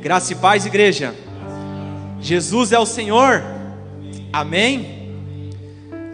Graça 0.00 0.32
e 0.32 0.36
paz, 0.36 0.64
igreja. 0.64 1.14
Jesus 2.22 2.72
é 2.72 2.78
o 2.78 2.86
Senhor. 2.86 3.42
Amém. 4.32 5.12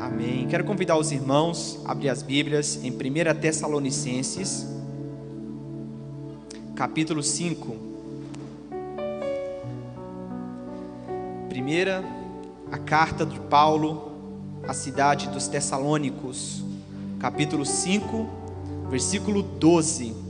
Amém. 0.00 0.48
Quero 0.48 0.64
convidar 0.64 0.98
os 0.98 1.12
irmãos 1.12 1.78
a 1.84 1.92
abrir 1.92 2.08
as 2.08 2.20
Bíblias 2.20 2.80
em 2.82 2.90
1 2.90 3.40
Tessalonicenses, 3.40 4.66
capítulo 6.74 7.22
5. 7.22 7.76
Primeira, 11.48 12.04
a 12.72 12.78
carta 12.78 13.24
de 13.24 13.38
Paulo 13.38 14.10
à 14.66 14.74
cidade 14.74 15.28
dos 15.28 15.46
Tessalônicos, 15.46 16.64
capítulo 17.20 17.64
5, 17.64 18.28
versículo 18.90 19.44
12. 19.44 20.25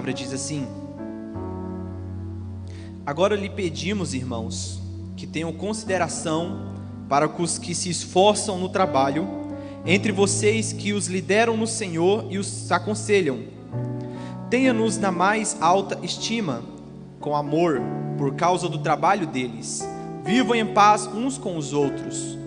Palavra 0.00 0.14
diz 0.14 0.32
assim: 0.32 0.66
Agora 3.04 3.36
lhe 3.36 3.50
pedimos, 3.50 4.14
irmãos, 4.14 4.80
que 5.14 5.26
tenham 5.26 5.52
consideração 5.52 6.72
para 7.06 7.28
os 7.28 7.58
que 7.58 7.74
se 7.74 7.90
esforçam 7.90 8.58
no 8.58 8.70
trabalho, 8.70 9.28
entre 9.84 10.10
vocês 10.10 10.72
que 10.72 10.94
os 10.94 11.06
lideram 11.06 11.56
no 11.56 11.66
Senhor 11.66 12.26
e 12.30 12.38
os 12.38 12.72
aconselham. 12.72 13.40
Tenha-nos 14.48 14.96
na 14.96 15.10
mais 15.10 15.56
alta 15.60 15.98
estima, 16.02 16.62
com 17.20 17.36
amor, 17.36 17.80
por 18.16 18.34
causa 18.34 18.68
do 18.68 18.78
trabalho 18.78 19.26
deles. 19.26 19.86
Vivam 20.24 20.54
em 20.54 20.66
paz 20.66 21.06
uns 21.06 21.36
com 21.36 21.56
os 21.56 21.74
outros, 21.74 22.38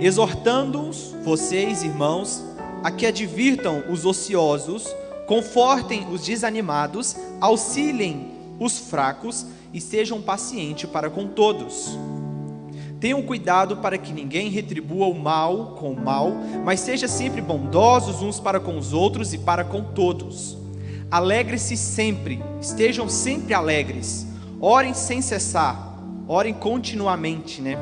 exortando-os, 0.00 1.14
vocês, 1.24 1.84
irmãos, 1.84 2.44
a 2.82 2.90
que 2.90 3.06
advirtam 3.06 3.84
os 3.90 4.04
ociosos, 4.04 4.94
Confortem 5.30 6.08
os 6.10 6.24
desanimados, 6.24 7.14
auxiliem 7.40 8.32
os 8.58 8.80
fracos 8.80 9.46
e 9.72 9.80
sejam 9.80 10.20
pacientes 10.20 10.90
para 10.90 11.08
com 11.08 11.28
todos. 11.28 11.96
Tenham 12.98 13.22
cuidado 13.22 13.76
para 13.76 13.96
que 13.96 14.12
ninguém 14.12 14.50
retribua 14.50 15.06
o 15.06 15.14
mal 15.14 15.76
com 15.78 15.92
o 15.92 16.04
mal, 16.04 16.32
mas 16.64 16.80
seja 16.80 17.06
sempre 17.06 17.40
bondosos 17.40 18.22
uns 18.22 18.40
para 18.40 18.58
com 18.58 18.76
os 18.76 18.92
outros 18.92 19.32
e 19.32 19.38
para 19.38 19.62
com 19.62 19.84
todos. 19.84 20.58
Alegre-se 21.08 21.76
sempre, 21.76 22.42
estejam 22.60 23.08
sempre 23.08 23.54
alegres. 23.54 24.26
Orem 24.60 24.94
sem 24.94 25.22
cessar, 25.22 25.96
orem 26.26 26.54
continuamente, 26.54 27.62
né? 27.62 27.78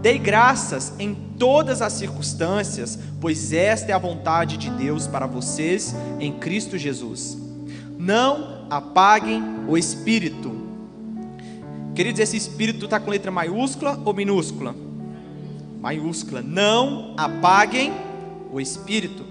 Dei 0.00 0.18
graças 0.18 0.92
em 0.98 1.14
todas 1.38 1.82
as 1.82 1.92
circunstâncias, 1.94 2.98
pois 3.20 3.52
esta 3.52 3.92
é 3.92 3.94
a 3.94 3.98
vontade 3.98 4.56
de 4.56 4.70
Deus 4.70 5.06
para 5.06 5.26
vocês 5.26 5.94
em 6.20 6.32
Cristo 6.32 6.78
Jesus. 6.78 7.36
Não 7.98 8.66
apaguem 8.70 9.42
o 9.68 9.76
espírito. 9.76 10.54
Queridos, 11.94 12.20
esse 12.20 12.36
espírito 12.36 12.84
está 12.84 13.00
com 13.00 13.10
letra 13.10 13.30
maiúscula 13.30 14.00
ou 14.04 14.12
minúscula? 14.12 14.74
Maiúscula. 15.80 16.42
Não 16.42 17.14
apaguem 17.16 17.92
o 18.52 18.60
espírito. 18.60 19.24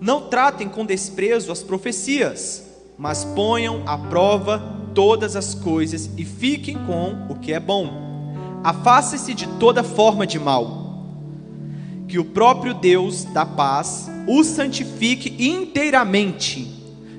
Não 0.00 0.28
tratem 0.28 0.68
com 0.68 0.84
desprezo 0.84 1.52
as 1.52 1.62
profecias, 1.62 2.66
mas 2.98 3.24
ponham 3.24 3.82
à 3.86 3.96
prova 3.96 4.80
todas 4.94 5.36
as 5.36 5.54
coisas 5.54 6.10
e 6.16 6.24
fiquem 6.24 6.76
com 6.84 7.26
o 7.28 7.36
que 7.36 7.52
é 7.52 7.60
bom 7.60 8.09
Afaste-se 8.62 9.34
de 9.34 9.46
toda 9.58 9.82
forma 9.82 10.26
de 10.26 10.38
mal. 10.38 11.04
Que 12.06 12.18
o 12.18 12.24
próprio 12.24 12.74
Deus 12.74 13.24
da 13.24 13.46
paz 13.46 14.10
o 14.26 14.44
santifique 14.44 15.34
inteiramente. 15.44 16.78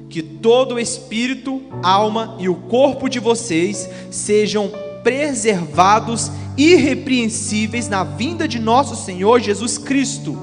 Que 0.09 0.21
todo 0.21 0.75
o 0.75 0.79
espírito, 0.79 1.61
alma 1.81 2.35
e 2.39 2.49
o 2.49 2.55
corpo 2.55 3.09
de 3.09 3.19
vocês 3.19 3.89
sejam 4.11 4.69
preservados 5.03 6.29
irrepreensíveis 6.57 7.87
na 7.87 8.03
vinda 8.03 8.47
de 8.47 8.59
nosso 8.59 8.95
Senhor 8.95 9.39
Jesus 9.39 9.77
Cristo. 9.77 10.37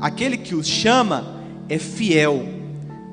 Aquele 0.00 0.36
que 0.36 0.54
os 0.54 0.66
chama 0.66 1.42
é 1.68 1.78
fiel. 1.78 2.44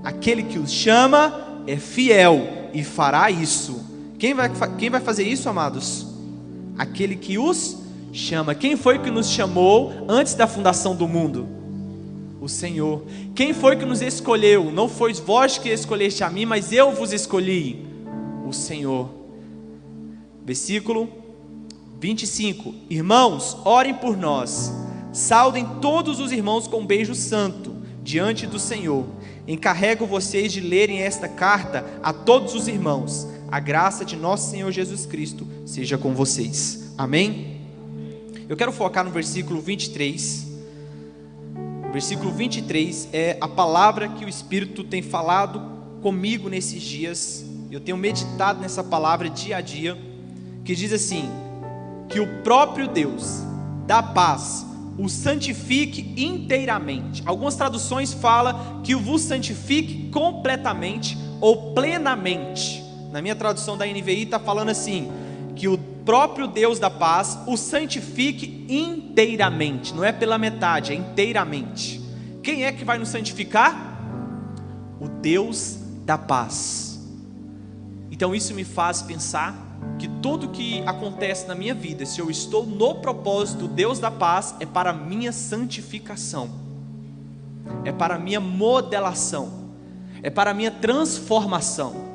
Aquele 0.03 0.43
que 0.43 0.59
os 0.59 0.71
chama 0.71 1.63
é 1.67 1.77
fiel 1.77 2.69
e 2.73 2.83
fará 2.83 3.29
isso. 3.29 3.79
Quem 4.17 4.33
vai, 4.33 4.51
quem 4.77 4.89
vai 4.89 4.99
fazer 4.99 5.23
isso, 5.23 5.47
amados? 5.47 6.10
Aquele 6.81 7.15
que 7.15 7.37
os 7.37 7.77
chama. 8.11 8.55
Quem 8.55 8.75
foi 8.75 8.97
que 8.97 9.11
nos 9.11 9.29
chamou 9.29 9.93
antes 10.09 10.33
da 10.33 10.47
fundação 10.47 10.95
do 10.95 11.07
mundo? 11.07 11.47
O 12.41 12.49
Senhor. 12.49 13.03
Quem 13.35 13.53
foi 13.53 13.75
que 13.75 13.85
nos 13.85 14.01
escolheu? 14.01 14.71
Não 14.71 14.89
foi 14.89 15.13
vós 15.13 15.59
que 15.59 15.69
escolheste 15.69 16.23
a 16.23 16.29
mim, 16.31 16.43
mas 16.43 16.71
eu 16.71 16.91
vos 16.91 17.13
escolhi. 17.13 17.85
O 18.47 18.51
Senhor. 18.51 19.11
Versículo 20.43 21.07
25. 21.99 22.73
Irmãos, 22.89 23.55
orem 23.63 23.93
por 23.93 24.17
nós. 24.17 24.73
Saudem 25.13 25.67
todos 25.81 26.19
os 26.19 26.31
irmãos 26.31 26.65
com 26.65 26.79
um 26.79 26.85
beijo 26.85 27.13
santo 27.13 27.75
diante 28.03 28.47
do 28.47 28.57
Senhor. 28.57 29.05
Encarrego 29.47 30.07
vocês 30.07 30.51
de 30.51 30.61
lerem 30.61 31.01
esta 31.01 31.27
carta 31.27 31.85
a 32.01 32.11
todos 32.11 32.55
os 32.55 32.67
irmãos. 32.67 33.27
A 33.51 33.59
graça 33.59 34.05
de 34.05 34.15
nosso 34.15 34.49
Senhor 34.49 34.71
Jesus 34.71 35.05
Cristo 35.05 35.45
seja 35.65 35.97
com 35.97 36.13
vocês. 36.13 36.93
Amém? 36.97 37.59
Eu 38.47 38.55
quero 38.55 38.71
focar 38.71 39.03
no 39.03 39.11
versículo 39.11 39.59
23. 39.59 40.47
O 41.89 41.91
versículo 41.91 42.31
23 42.31 43.09
é 43.11 43.37
a 43.41 43.49
palavra 43.49 44.07
que 44.07 44.23
o 44.23 44.29
Espírito 44.29 44.85
tem 44.85 45.01
falado 45.01 45.61
comigo 46.01 46.47
nesses 46.47 46.81
dias. 46.81 47.43
Eu 47.69 47.81
tenho 47.81 47.97
meditado 47.97 48.61
nessa 48.61 48.81
palavra 48.85 49.29
dia 49.29 49.57
a 49.57 49.61
dia, 49.61 49.97
que 50.63 50.73
diz 50.73 50.93
assim: 50.93 51.29
que 52.07 52.21
o 52.21 52.41
próprio 52.43 52.87
Deus 52.87 53.41
da 53.85 54.01
paz 54.01 54.65
o 54.97 55.09
santifique 55.09 56.13
inteiramente. 56.15 57.21
Algumas 57.25 57.55
traduções 57.55 58.13
falam 58.13 58.81
que 58.81 58.95
o 58.95 58.99
vos 59.01 59.23
santifique 59.23 60.09
completamente 60.09 61.17
ou 61.41 61.73
plenamente. 61.73 62.80
Na 63.11 63.21
minha 63.21 63.35
tradução 63.35 63.77
da 63.77 63.85
NVI 63.85 64.23
está 64.23 64.39
falando 64.39 64.69
assim: 64.69 65.11
que 65.55 65.67
o 65.67 65.77
próprio 65.77 66.47
Deus 66.47 66.79
da 66.79 66.89
paz 66.89 67.37
o 67.45 67.57
santifique 67.57 68.65
inteiramente, 68.69 69.93
não 69.93 70.03
é 70.03 70.11
pela 70.11 70.37
metade, 70.37 70.93
é 70.93 70.95
inteiramente. 70.95 72.01
Quem 72.41 72.63
é 72.63 72.71
que 72.71 72.83
vai 72.83 72.97
nos 72.97 73.09
santificar? 73.09 73.99
O 74.99 75.07
Deus 75.07 75.77
da 76.05 76.17
paz. 76.17 76.99
Então 78.09 78.33
isso 78.33 78.53
me 78.53 78.63
faz 78.63 79.01
pensar 79.01 79.55
que 79.99 80.07
tudo 80.07 80.49
que 80.49 80.81
acontece 80.85 81.47
na 81.47 81.55
minha 81.55 81.73
vida, 81.73 82.05
se 82.05 82.19
eu 82.19 82.29
estou 82.29 82.65
no 82.65 82.95
propósito 82.95 83.67
Deus 83.67 83.99
da 83.99 84.09
paz, 84.09 84.55
é 84.59 84.65
para 84.65 84.93
minha 84.93 85.31
santificação, 85.31 86.49
é 87.83 87.91
para 87.91 88.17
minha 88.17 88.39
modelação, 88.39 89.71
é 90.23 90.29
para 90.29 90.53
minha 90.53 90.71
transformação 90.71 92.10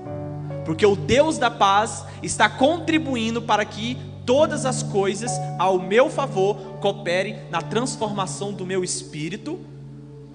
porque 0.66 0.84
o 0.84 0.96
Deus 0.96 1.38
da 1.38 1.48
paz 1.48 2.04
está 2.22 2.50
contribuindo 2.50 3.40
para 3.40 3.64
que 3.64 3.96
todas 4.26 4.66
as 4.66 4.82
coisas 4.82 5.30
ao 5.56 5.78
meu 5.78 6.10
favor 6.10 6.56
cooperem 6.80 7.38
na 7.48 7.62
transformação 7.62 8.52
do 8.52 8.66
meu 8.66 8.82
espírito 8.82 9.60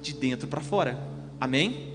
de 0.01 0.13
dentro 0.13 0.47
para 0.47 0.61
fora. 0.61 0.97
Amém? 1.39 1.91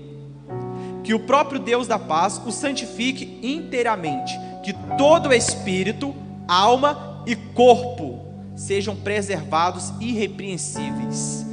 Que 1.03 1.15
o 1.15 1.19
próprio 1.19 1.59
Deus 1.59 1.87
da 1.87 1.97
paz 1.97 2.39
o 2.45 2.51
santifique 2.51 3.39
inteiramente, 3.41 4.33
que 4.63 4.73
todo 4.97 5.33
espírito, 5.33 6.13
alma 6.47 7.23
e 7.25 7.35
corpo 7.35 8.23
sejam 8.55 8.95
preservados 8.95 9.91
irrepreensíveis. 9.99 11.45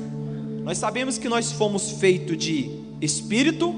Nós 0.62 0.76
sabemos 0.76 1.16
que 1.16 1.28
nós 1.28 1.50
fomos 1.50 1.92
feitos 1.92 2.36
de 2.36 2.70
espírito, 3.00 3.74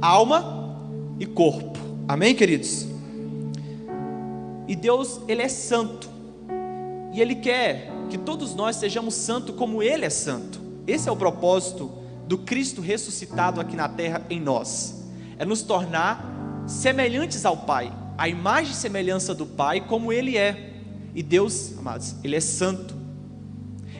alma 0.00 0.78
e 1.18 1.24
corpo. 1.24 1.73
Amém, 2.06 2.34
queridos? 2.34 2.86
E 4.68 4.76
Deus, 4.76 5.20
Ele 5.26 5.40
é 5.40 5.48
santo. 5.48 6.08
E 7.12 7.20
Ele 7.20 7.36
quer 7.36 7.90
que 8.10 8.18
todos 8.18 8.54
nós 8.54 8.76
sejamos 8.76 9.14
santos 9.14 9.56
como 9.56 9.82
Ele 9.82 10.04
é 10.04 10.10
santo. 10.10 10.60
Esse 10.86 11.08
é 11.08 11.12
o 11.12 11.16
propósito 11.16 11.90
do 12.28 12.38
Cristo 12.38 12.82
ressuscitado 12.82 13.58
aqui 13.58 13.74
na 13.74 13.88
terra 13.88 14.22
em 14.28 14.38
nós. 14.38 15.02
É 15.38 15.46
nos 15.46 15.62
tornar 15.62 16.64
semelhantes 16.66 17.46
ao 17.46 17.56
Pai, 17.56 17.90
a 18.18 18.28
imagem 18.28 18.72
e 18.72 18.76
semelhança 18.76 19.34
do 19.34 19.46
Pai 19.46 19.80
como 19.80 20.12
Ele 20.12 20.36
é. 20.36 20.74
E 21.14 21.22
Deus, 21.22 21.72
amados, 21.78 22.16
Ele 22.22 22.36
é 22.36 22.40
santo. 22.40 22.94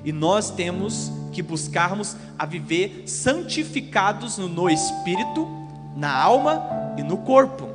E 0.04 0.12
nós 0.12 0.50
temos 0.50 1.10
que 1.32 1.42
buscarmos 1.42 2.16
a 2.38 2.44
viver 2.44 3.04
santificados 3.06 4.36
no, 4.36 4.46
no 4.46 4.68
espírito, 4.68 5.48
na 5.96 6.14
alma 6.14 6.62
e 6.98 7.02
no 7.02 7.16
corpo. 7.18 7.73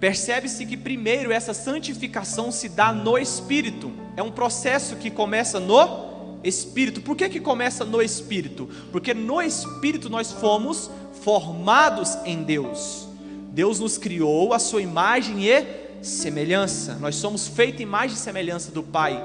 Percebe-se 0.00 0.64
que 0.64 0.78
primeiro 0.78 1.30
essa 1.30 1.52
santificação 1.52 2.50
se 2.50 2.70
dá 2.70 2.90
no 2.92 3.18
espírito. 3.18 3.92
É 4.16 4.22
um 4.22 4.30
processo 4.30 4.96
que 4.96 5.10
começa 5.10 5.60
no 5.60 6.08
espírito. 6.42 7.02
Por 7.02 7.14
que 7.14 7.28
que 7.28 7.38
começa 7.38 7.84
no 7.84 8.00
espírito? 8.00 8.68
Porque 8.90 9.12
no 9.12 9.42
espírito 9.42 10.08
nós 10.08 10.32
fomos 10.32 10.90
formados 11.22 12.16
em 12.24 12.42
Deus. 12.42 13.06
Deus 13.52 13.78
nos 13.78 13.98
criou 13.98 14.54
a 14.54 14.58
sua 14.58 14.80
imagem 14.80 15.46
e 15.46 15.66
semelhança. 16.02 16.94
Nós 16.94 17.16
somos 17.16 17.46
feitos 17.46 17.82
imagem 17.82 18.16
e 18.16 18.18
semelhança 18.18 18.72
do 18.72 18.82
Pai. 18.82 19.22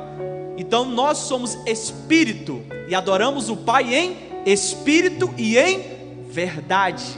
Então 0.57 0.83
nós 0.83 1.19
somos 1.19 1.56
espírito 1.66 2.62
e 2.89 2.95
adoramos 2.95 3.50
o 3.50 3.56
Pai 3.56 3.94
em 3.94 4.18
espírito 4.45 5.33
e 5.38 5.57
em 5.57 6.25
verdade. 6.30 7.18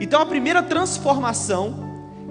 Então 0.00 0.20
a 0.20 0.26
primeira 0.26 0.62
transformação 0.62 1.83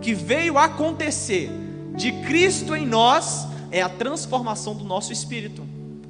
que 0.04 0.14
veio 0.14 0.58
acontecer 0.58 1.50
de 1.96 2.12
Cristo 2.12 2.76
em 2.76 2.86
nós 2.86 3.48
é 3.72 3.82
a 3.82 3.90
transformação 3.90 4.76
do 4.76 4.84
nosso 4.84 5.14
espírito. 5.14 5.64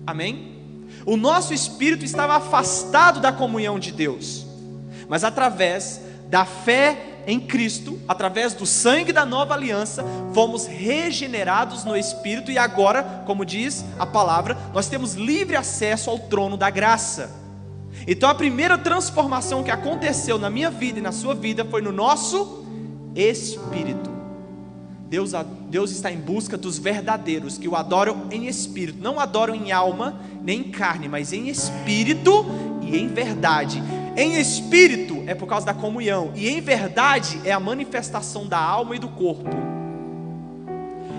Amém? 0.06 0.58
O 1.06 1.16
nosso 1.16 1.54
espírito 1.54 2.04
estava 2.04 2.36
afastado 2.36 3.22
da 3.22 3.32
comunhão 3.32 3.78
de 3.78 3.92
Deus, 3.92 4.46
mas 5.08 5.24
através 5.24 6.02
da 6.28 6.44
fé 6.44 6.98
em 7.28 7.40
Cristo, 7.40 8.00
através 8.08 8.54
do 8.54 8.66
sangue 8.66 9.14
da 9.14 9.26
nova 9.26 9.54
aliança, 9.54 10.04
fomos 10.34 10.66
regenerados 10.66 11.86
no 11.86 11.96
espírito 11.96 12.52
e 12.52 12.58
agora, 12.58 13.24
como 13.26 13.46
diz 13.46 13.86
a 14.00 14.06
palavra, 14.06 14.58
nós 14.74 14.88
temos 14.88 15.14
livre 15.14 15.56
acesso 15.56 16.10
ao 16.10 16.18
trono 16.18 16.58
da 16.58 16.70
graça. 16.70 17.30
Então 18.08 18.30
a 18.30 18.36
primeira 18.36 18.78
transformação 18.78 19.64
que 19.64 19.72
aconteceu 19.72 20.38
na 20.38 20.50
minha 20.50 20.70
vida 20.70 21.00
e 21.00 21.02
na 21.02 21.12
sua 21.12 21.36
vida 21.36 21.64
foi 21.64 21.82
no 21.82 21.92
nosso 21.92 22.63
espírito. 23.16 24.12
Deus, 25.10 25.32
Deus 25.70 25.92
está 25.92 26.12
em 26.12 26.18
busca 26.18 26.58
dos 26.58 26.80
verdadeiros 26.80 27.58
que 27.58 27.68
o 27.68 27.76
adoram 27.76 28.28
em 28.32 28.48
espírito, 28.48 28.98
não 29.00 29.20
adoram 29.20 29.54
em 29.54 29.72
alma 29.72 30.20
nem 30.42 30.62
em 30.62 30.72
carne, 30.72 31.08
mas 31.08 31.32
em 31.32 31.50
espírito 31.50 32.46
e 32.82 32.98
em 32.98 33.08
verdade. 33.08 33.82
Em 34.18 34.40
espírito 34.40 35.24
é 35.28 35.36
por 35.36 35.48
causa 35.48 35.68
da 35.68 35.74
comunhão, 35.74 36.32
e 36.36 36.50
em 36.50 36.62
verdade 36.62 37.40
é 37.46 37.52
a 37.52 37.60
manifestação 37.60 38.48
da 38.48 38.58
alma 38.58 38.96
e 38.96 39.00
do 39.00 39.08
corpo. 39.08 39.50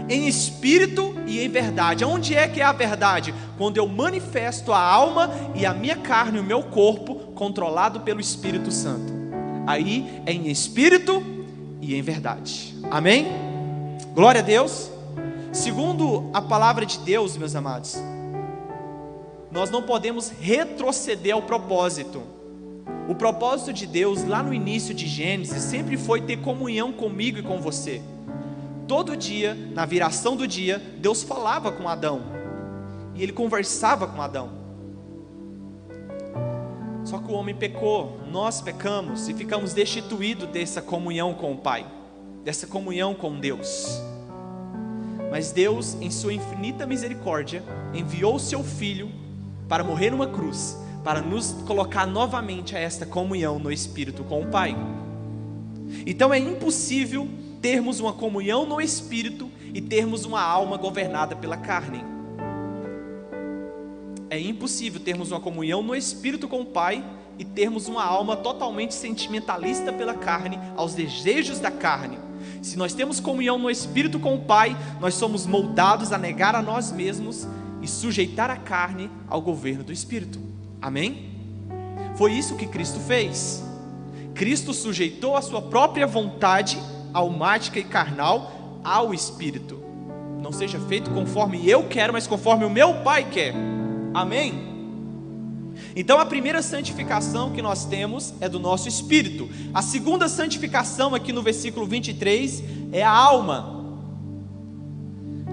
Em 0.09 0.27
espírito 0.27 1.15
e 1.27 1.41
em 1.41 1.49
verdade. 1.49 2.05
Onde 2.05 2.35
é 2.35 2.47
que 2.47 2.61
é 2.61 2.65
a 2.65 2.73
verdade? 2.73 3.33
Quando 3.57 3.79
eu 3.79 3.87
manifesto 3.87 4.73
a 4.73 4.79
alma 4.79 5.31
e 5.55 5.65
a 5.65 5.73
minha 5.73 5.97
carne, 5.97 6.39
o 6.39 6.45
meu 6.45 6.63
corpo, 6.65 7.15
controlado 7.35 8.01
pelo 8.01 8.21
Espírito 8.21 8.71
Santo. 8.71 9.13
Aí 9.67 10.21
é 10.27 10.33
em 10.33 10.51
espírito 10.51 11.34
e 11.85 11.95
em 11.95 12.03
verdade. 12.03 12.75
Amém? 12.91 13.27
Glória 14.15 14.41
a 14.41 14.45
Deus. 14.45 14.91
Segundo 15.53 16.31
a 16.33 16.43
palavra 16.43 16.85
de 16.85 16.99
Deus, 16.99 17.37
meus 17.37 17.55
amados, 17.55 17.97
nós 19.53 19.71
não 19.71 19.83
podemos 19.83 20.31
retroceder 20.41 21.35
ao 21.35 21.43
propósito. 21.43 22.23
O 23.09 23.15
propósito 23.15 23.73
de 23.73 23.87
Deus 23.87 24.25
lá 24.25 24.43
no 24.43 24.53
início 24.53 24.95
de 24.95 25.07
Gênesis 25.07 25.63
sempre 25.63 25.97
foi 25.97 26.23
ter 26.23 26.39
comunhão 26.39 26.93
comigo 26.93 27.39
e 27.39 27.43
com 27.43 27.61
você. 27.61 28.03
Todo 28.89 29.17
dia, 29.17 29.55
na 29.73 29.85
viração 29.85 30.37
do 30.37 30.47
dia, 30.47 30.83
Deus 30.99 31.23
falava 31.23 31.71
com 31.71 31.89
Adão. 31.89 32.23
E 33.15 33.23
ele 33.23 33.33
conversava 33.33 34.07
com 34.07 34.21
Adão. 34.21 34.64
Só 37.05 37.19
que 37.19 37.31
o 37.31 37.35
homem 37.35 37.55
pecou, 37.55 38.19
nós 38.31 38.63
pecamos 38.63 39.29
e 39.29 39.35
ficamos 39.35 39.75
destituídos 39.75 40.49
dessa 40.49 40.81
comunhão 40.81 41.35
com 41.35 41.53
o 41.53 41.59
Pai, 41.59 41.87
dessa 42.43 42.67
comunhão 42.67 43.15
com 43.15 43.39
Deus. 43.39 44.01
Mas 45.31 45.53
Deus, 45.53 45.95
em 46.01 46.11
Sua 46.11 46.33
infinita 46.33 46.87
misericórdia, 46.87 47.63
enviou 47.93 48.39
Seu 48.39 48.65
Filho 48.65 49.11
para 49.69 49.85
morrer 49.85 50.11
numa 50.11 50.27
cruz, 50.27 50.79
para 51.03 51.21
nos 51.21 51.53
colocar 51.67 52.07
novamente 52.07 52.75
a 52.75 52.79
esta 52.79 53.05
comunhão 53.05 53.59
no 53.59 53.71
Espírito 53.71 54.25
com 54.25 54.41
o 54.41 54.47
Pai. 54.47 54.75
Então 56.07 56.33
é 56.33 56.39
impossível 56.39 57.29
termos 57.61 58.01
uma 58.01 58.15
comunhão 58.15 58.65
no 58.65 58.81
Espírito 58.81 59.51
e 59.75 59.81
termos 59.81 60.25
uma 60.25 60.41
alma 60.41 60.77
governada 60.79 61.37
pela 61.37 61.57
carne. 61.57 62.14
É 64.35 64.41
impossível 64.41 64.99
termos 64.99 65.31
uma 65.31 65.39
comunhão 65.39 65.81
no 65.81 65.95
espírito 65.95 66.49
com 66.49 66.63
o 66.63 66.67
Pai 66.67 67.05
e 67.39 67.45
termos 67.45 67.87
uma 67.87 68.05
alma 68.05 68.35
totalmente 68.37 68.93
sentimentalista 68.93 69.93
pela 69.93 70.13
carne, 70.13 70.59
aos 70.77 70.93
desejos 70.93 71.61
da 71.61 71.71
carne. 71.71 72.19
Se 72.61 72.77
nós 72.77 72.93
temos 72.95 73.21
comunhão 73.21 73.59
no 73.59 73.71
espírito 73.71 74.19
com 74.19 74.35
o 74.35 74.41
Pai, 74.41 74.77
nós 75.01 75.15
somos 75.15 75.47
moldados 75.47 76.13
a 76.13 76.19
negar 76.19 76.57
a 76.57 76.61
nós 76.61 76.91
mesmos 76.91 77.47
e 77.81 77.87
sujeitar 77.87 78.51
a 78.51 78.57
carne 78.57 79.09
ao 79.29 79.41
governo 79.41 79.85
do 79.85 79.93
espírito. 79.93 80.41
Amém? 80.83 81.31
Foi 82.17 82.33
isso 82.33 82.57
que 82.57 82.67
Cristo 82.67 82.99
fez. 82.99 83.63
Cristo 84.35 84.75
sujeitou 84.75 85.37
a 85.37 85.43
sua 85.43 85.63
própria 85.63 86.09
vontade 86.09 86.77
almática 87.13 87.79
e 87.79 87.85
carnal 87.85 88.81
ao 88.83 89.15
espírito. 89.15 89.81
Não 90.43 90.51
seja 90.51 90.81
feito 90.81 91.09
conforme 91.13 91.71
eu 91.71 91.87
quero, 91.87 92.13
mas 92.13 92.27
conforme 92.27 92.65
o 92.65 92.71
meu 92.71 92.95
Pai 92.95 93.31
quer. 93.31 93.74
Amém? 94.15 94.75
Então 95.97 96.21
a 96.21 96.25
primeira 96.25 96.63
santificação 96.63 97.51
que 97.51 97.61
nós 97.61 97.85
temos 97.85 98.33
é 98.41 98.49
do 98.49 98.61
nosso 98.61 98.89
espírito. 98.89 99.49
A 99.75 99.83
segunda 99.83 100.29
santificação 100.29 101.17
aqui 101.17 101.33
no 101.33 101.43
versículo 101.43 101.85
23 101.85 102.63
é 102.93 103.03
a 103.03 103.11
alma. 103.11 103.85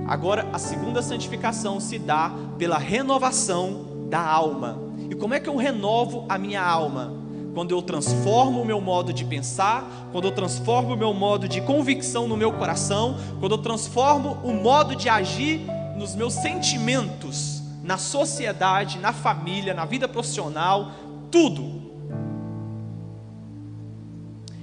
Agora 0.07 0.47
a 0.53 0.59
segunda 0.59 1.01
santificação 1.01 1.79
se 1.79 1.97
dá 1.97 2.31
pela 2.59 2.77
renovação 2.77 4.07
da 4.09 4.21
alma. 4.21 4.79
E 5.09 5.15
como 5.15 5.33
é 5.33 5.39
que 5.39 5.49
eu 5.49 5.55
renovo 5.55 6.25
a 6.29 6.37
minha 6.37 6.63
alma? 6.63 7.19
Quando 7.55 7.71
eu 7.71 7.81
transformo 7.81 8.61
o 8.61 8.65
meu 8.65 8.79
modo 8.79 9.11
de 9.11 9.25
pensar, 9.25 10.09
quando 10.11 10.25
eu 10.25 10.31
transformo 10.31 10.93
o 10.93 10.97
meu 10.97 11.13
modo 11.13 11.47
de 11.47 11.61
convicção 11.61 12.27
no 12.27 12.37
meu 12.37 12.53
coração, 12.53 13.17
quando 13.39 13.53
eu 13.53 13.57
transformo 13.57 14.37
o 14.43 14.53
modo 14.53 14.95
de 14.95 15.09
agir 15.09 15.61
nos 15.97 16.15
meus 16.15 16.33
sentimentos 16.33 17.60
na 17.91 17.97
sociedade, 17.97 18.99
na 18.99 19.11
família, 19.11 19.73
na 19.73 19.83
vida 19.83 20.07
profissional, 20.07 20.93
tudo. 21.29 21.91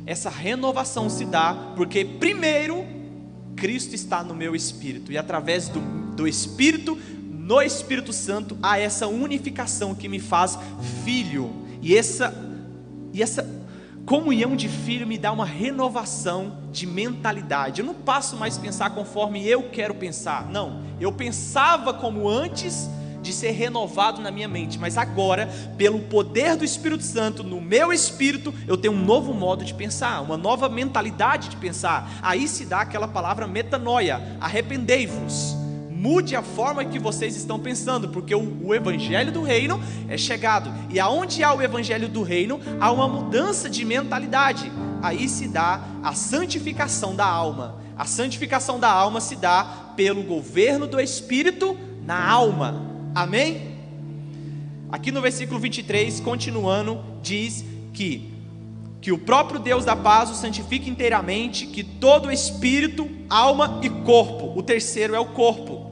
Essa 0.06 0.30
renovação 0.30 1.10
se 1.10 1.26
dá 1.26 1.54
porque, 1.76 2.06
primeiro, 2.06 2.86
Cristo 3.54 3.94
está 3.94 4.24
no 4.24 4.34
meu 4.34 4.56
espírito, 4.56 5.12
e 5.12 5.18
através 5.18 5.68
do, 5.68 5.78
do 6.16 6.26
Espírito, 6.26 6.98
no 7.22 7.60
Espírito 7.60 8.14
Santo, 8.14 8.56
há 8.62 8.78
essa 8.78 9.06
unificação 9.06 9.94
que 9.94 10.08
me 10.08 10.20
faz 10.20 10.58
filho, 11.04 11.50
e 11.82 11.94
essa, 11.94 12.32
e 13.12 13.22
essa 13.22 13.46
comunhão 14.06 14.56
de 14.56 14.70
filho 14.70 15.06
me 15.06 15.18
dá 15.18 15.30
uma 15.32 15.44
renovação 15.44 16.60
de 16.72 16.86
mentalidade. 16.86 17.82
Eu 17.82 17.86
não 17.86 17.94
passo 17.94 18.38
mais 18.38 18.56
a 18.56 18.60
pensar 18.62 18.90
conforme 18.94 19.46
eu 19.46 19.64
quero 19.64 19.94
pensar, 19.94 20.48
não, 20.48 20.82
eu 20.98 21.12
pensava 21.12 21.92
como 21.92 22.26
antes 22.26 22.88
de 23.28 23.34
ser 23.34 23.50
renovado 23.50 24.22
na 24.22 24.30
minha 24.30 24.48
mente, 24.48 24.78
mas 24.78 24.96
agora, 24.96 25.46
pelo 25.76 26.00
poder 26.00 26.56
do 26.56 26.64
Espírito 26.64 27.02
Santo 27.04 27.44
no 27.44 27.60
meu 27.60 27.92
espírito, 27.92 28.54
eu 28.66 28.76
tenho 28.76 28.94
um 28.94 29.04
novo 29.04 29.34
modo 29.34 29.66
de 29.66 29.74
pensar, 29.74 30.22
uma 30.22 30.38
nova 30.38 30.66
mentalidade 30.68 31.50
de 31.50 31.56
pensar. 31.56 32.10
Aí 32.22 32.48
se 32.48 32.64
dá 32.64 32.80
aquela 32.80 33.06
palavra 33.06 33.46
metanoia, 33.46 34.36
arrependei-vos. 34.40 35.54
Mude 35.90 36.34
a 36.36 36.42
forma 36.42 36.84
que 36.84 36.98
vocês 36.98 37.36
estão 37.36 37.58
pensando, 37.58 38.08
porque 38.08 38.34
o, 38.34 38.64
o 38.64 38.74
evangelho 38.74 39.30
do 39.30 39.42
reino 39.42 39.82
é 40.08 40.16
chegado. 40.16 40.72
E 40.88 40.98
aonde 40.98 41.42
há 41.42 41.52
o 41.52 41.60
evangelho 41.60 42.08
do 42.08 42.22
reino, 42.22 42.60
há 42.80 42.90
uma 42.90 43.06
mudança 43.06 43.68
de 43.68 43.84
mentalidade. 43.84 44.72
Aí 45.02 45.28
se 45.28 45.48
dá 45.48 45.82
a 46.02 46.14
santificação 46.14 47.14
da 47.14 47.26
alma. 47.26 47.82
A 47.96 48.06
santificação 48.06 48.78
da 48.78 48.88
alma 48.88 49.20
se 49.20 49.36
dá 49.36 49.92
pelo 49.96 50.22
governo 50.22 50.86
do 50.86 50.98
espírito 50.98 51.76
na 52.06 52.26
alma. 52.26 52.97
Amém? 53.18 53.76
Aqui 54.92 55.10
no 55.10 55.20
versículo 55.20 55.58
23, 55.58 56.20
continuando, 56.20 57.04
diz 57.20 57.64
que 57.92 58.32
que 59.00 59.10
o 59.10 59.18
próprio 59.18 59.58
Deus 59.58 59.84
da 59.84 59.96
paz 59.96 60.30
o 60.30 60.34
santifique 60.34 60.88
inteiramente, 60.88 61.66
que 61.66 61.82
todo 61.82 62.30
espírito, 62.30 63.08
alma 63.28 63.80
e 63.82 63.88
corpo, 63.88 64.56
o 64.56 64.62
terceiro 64.62 65.16
é 65.16 65.18
o 65.18 65.26
corpo. 65.26 65.90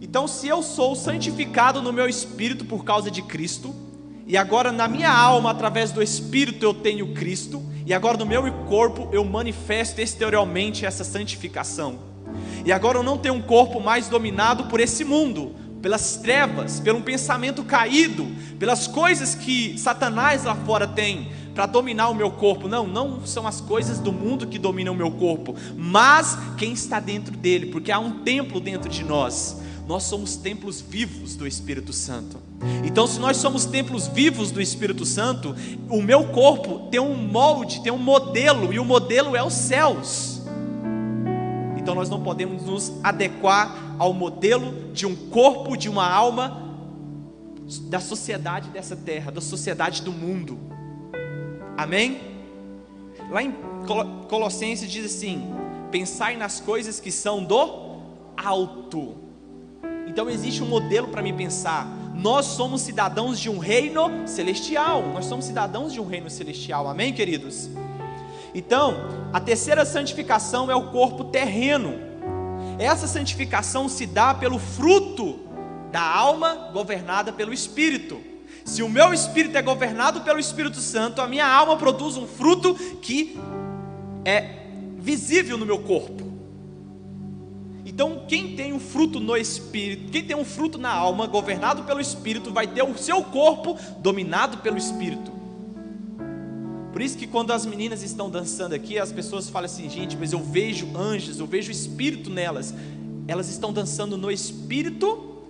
Então, 0.00 0.26
se 0.26 0.48
eu 0.48 0.64
sou 0.64 0.96
santificado 0.96 1.80
no 1.80 1.92
meu 1.92 2.08
espírito 2.08 2.64
por 2.64 2.84
causa 2.84 3.08
de 3.08 3.22
Cristo, 3.22 3.72
e 4.26 4.36
agora 4.36 4.72
na 4.72 4.88
minha 4.88 5.12
alma, 5.12 5.52
através 5.52 5.92
do 5.92 6.02
espírito, 6.02 6.64
eu 6.64 6.74
tenho 6.74 7.14
Cristo, 7.14 7.62
e 7.84 7.94
agora 7.94 8.16
no 8.16 8.26
meu 8.26 8.52
corpo 8.64 9.08
eu 9.12 9.24
manifesto 9.24 10.00
exteriormente 10.00 10.84
essa 10.84 11.04
santificação. 11.04 11.98
E 12.64 12.72
agora 12.72 12.98
eu 12.98 13.02
não 13.04 13.16
tenho 13.16 13.34
um 13.34 13.42
corpo 13.42 13.80
mais 13.80 14.08
dominado 14.08 14.64
por 14.64 14.80
esse 14.80 15.04
mundo, 15.04 15.54
pelas 15.86 16.16
trevas, 16.16 16.80
pelo 16.80 17.00
pensamento 17.00 17.62
caído, 17.62 18.26
pelas 18.58 18.88
coisas 18.88 19.36
que 19.36 19.78
Satanás 19.78 20.42
lá 20.42 20.56
fora 20.56 20.84
tem, 20.84 21.28
para 21.54 21.64
dominar 21.64 22.08
o 22.08 22.14
meu 22.14 22.28
corpo. 22.28 22.66
Não, 22.66 22.88
não 22.88 23.24
são 23.24 23.46
as 23.46 23.60
coisas 23.60 24.00
do 24.00 24.12
mundo 24.12 24.48
que 24.48 24.58
dominam 24.58 24.92
o 24.92 24.96
meu 24.96 25.12
corpo, 25.12 25.54
mas 25.76 26.36
quem 26.58 26.72
está 26.72 26.98
dentro 26.98 27.36
dele, 27.36 27.66
porque 27.66 27.92
há 27.92 28.00
um 28.00 28.24
templo 28.24 28.58
dentro 28.58 28.90
de 28.90 29.04
nós. 29.04 29.60
Nós 29.86 30.02
somos 30.02 30.34
templos 30.34 30.80
vivos 30.80 31.36
do 31.36 31.46
Espírito 31.46 31.92
Santo. 31.92 32.38
Então, 32.84 33.06
se 33.06 33.20
nós 33.20 33.36
somos 33.36 33.64
templos 33.64 34.08
vivos 34.08 34.50
do 34.50 34.60
Espírito 34.60 35.04
Santo, 35.04 35.54
o 35.88 36.02
meu 36.02 36.24
corpo 36.24 36.88
tem 36.90 36.98
um 36.98 37.14
molde, 37.14 37.80
tem 37.80 37.92
um 37.92 37.96
modelo, 37.96 38.72
e 38.72 38.80
o 38.80 38.84
modelo 38.84 39.36
é 39.36 39.42
os 39.44 39.54
céus. 39.54 40.42
Então, 41.76 41.94
nós 41.94 42.10
não 42.10 42.20
podemos 42.20 42.64
nos 42.64 42.92
adequar 43.04 43.85
ao 43.98 44.12
modelo 44.12 44.92
de 44.92 45.06
um 45.06 45.14
corpo, 45.30 45.76
de 45.76 45.88
uma 45.88 46.08
alma 46.08 46.62
da 47.82 47.98
sociedade 47.98 48.68
dessa 48.70 48.94
terra, 48.94 49.30
da 49.30 49.40
sociedade 49.40 50.02
do 50.02 50.12
mundo. 50.12 50.58
Amém? 51.76 52.20
Lá 53.30 53.42
em 53.42 53.54
Colossenses 54.28 54.90
diz 54.90 55.04
assim: 55.04 55.52
pensai 55.90 56.36
nas 56.36 56.60
coisas 56.60 57.00
que 57.00 57.10
são 57.10 57.42
do 57.42 58.00
alto. 58.36 59.16
Então 60.06 60.30
existe 60.30 60.62
um 60.62 60.66
modelo 60.66 61.08
para 61.08 61.22
me 61.22 61.32
pensar. 61.32 61.86
Nós 62.14 62.46
somos 62.46 62.80
cidadãos 62.80 63.38
de 63.38 63.50
um 63.50 63.58
reino 63.58 64.26
celestial. 64.26 65.02
Nós 65.12 65.26
somos 65.26 65.44
cidadãos 65.44 65.92
de 65.92 66.00
um 66.00 66.06
reino 66.06 66.30
celestial. 66.30 66.88
Amém, 66.88 67.12
queridos? 67.12 67.68
Então, 68.54 68.94
a 69.32 69.40
terceira 69.40 69.84
santificação 69.84 70.70
é 70.70 70.74
o 70.74 70.90
corpo 70.90 71.24
terreno. 71.24 72.05
Essa 72.78 73.06
santificação 73.06 73.88
se 73.88 74.06
dá 74.06 74.34
pelo 74.34 74.58
fruto 74.58 75.40
da 75.90 76.02
alma 76.02 76.70
governada 76.72 77.32
pelo 77.32 77.52
Espírito. 77.52 78.20
Se 78.64 78.82
o 78.82 78.88
meu 78.88 79.14
espírito 79.14 79.56
é 79.56 79.62
governado 79.62 80.22
pelo 80.22 80.40
Espírito 80.40 80.80
Santo, 80.80 81.22
a 81.22 81.28
minha 81.28 81.46
alma 81.46 81.76
produz 81.76 82.16
um 82.16 82.26
fruto 82.26 82.74
que 83.00 83.38
é 84.24 84.66
visível 84.98 85.56
no 85.56 85.64
meu 85.64 85.78
corpo. 85.78 86.26
Então, 87.84 88.24
quem 88.26 88.56
tem 88.56 88.72
um 88.72 88.80
fruto 88.80 89.20
no 89.20 89.36
espírito, 89.36 90.10
quem 90.10 90.24
tem 90.24 90.36
um 90.36 90.44
fruto 90.44 90.76
na 90.76 90.92
alma, 90.92 91.26
governado 91.26 91.84
pelo 91.84 92.00
espírito, 92.00 92.52
vai 92.52 92.66
ter 92.66 92.82
o 92.82 92.98
seu 92.98 93.22
corpo 93.22 93.78
dominado 94.00 94.58
pelo 94.58 94.76
espírito. 94.76 95.35
Por 96.96 97.02
isso 97.02 97.18
que 97.18 97.26
quando 97.26 97.52
as 97.52 97.66
meninas 97.66 98.02
estão 98.02 98.30
dançando 98.30 98.74
aqui, 98.74 98.98
as 98.98 99.12
pessoas 99.12 99.50
falam 99.50 99.66
assim, 99.66 99.86
gente, 99.86 100.16
mas 100.16 100.32
eu 100.32 100.42
vejo 100.42 100.96
anjos, 100.96 101.38
eu 101.38 101.46
vejo 101.46 101.70
espírito 101.70 102.30
nelas. 102.30 102.72
Elas 103.28 103.50
estão 103.50 103.70
dançando 103.70 104.16
no 104.16 104.30
espírito 104.30 105.42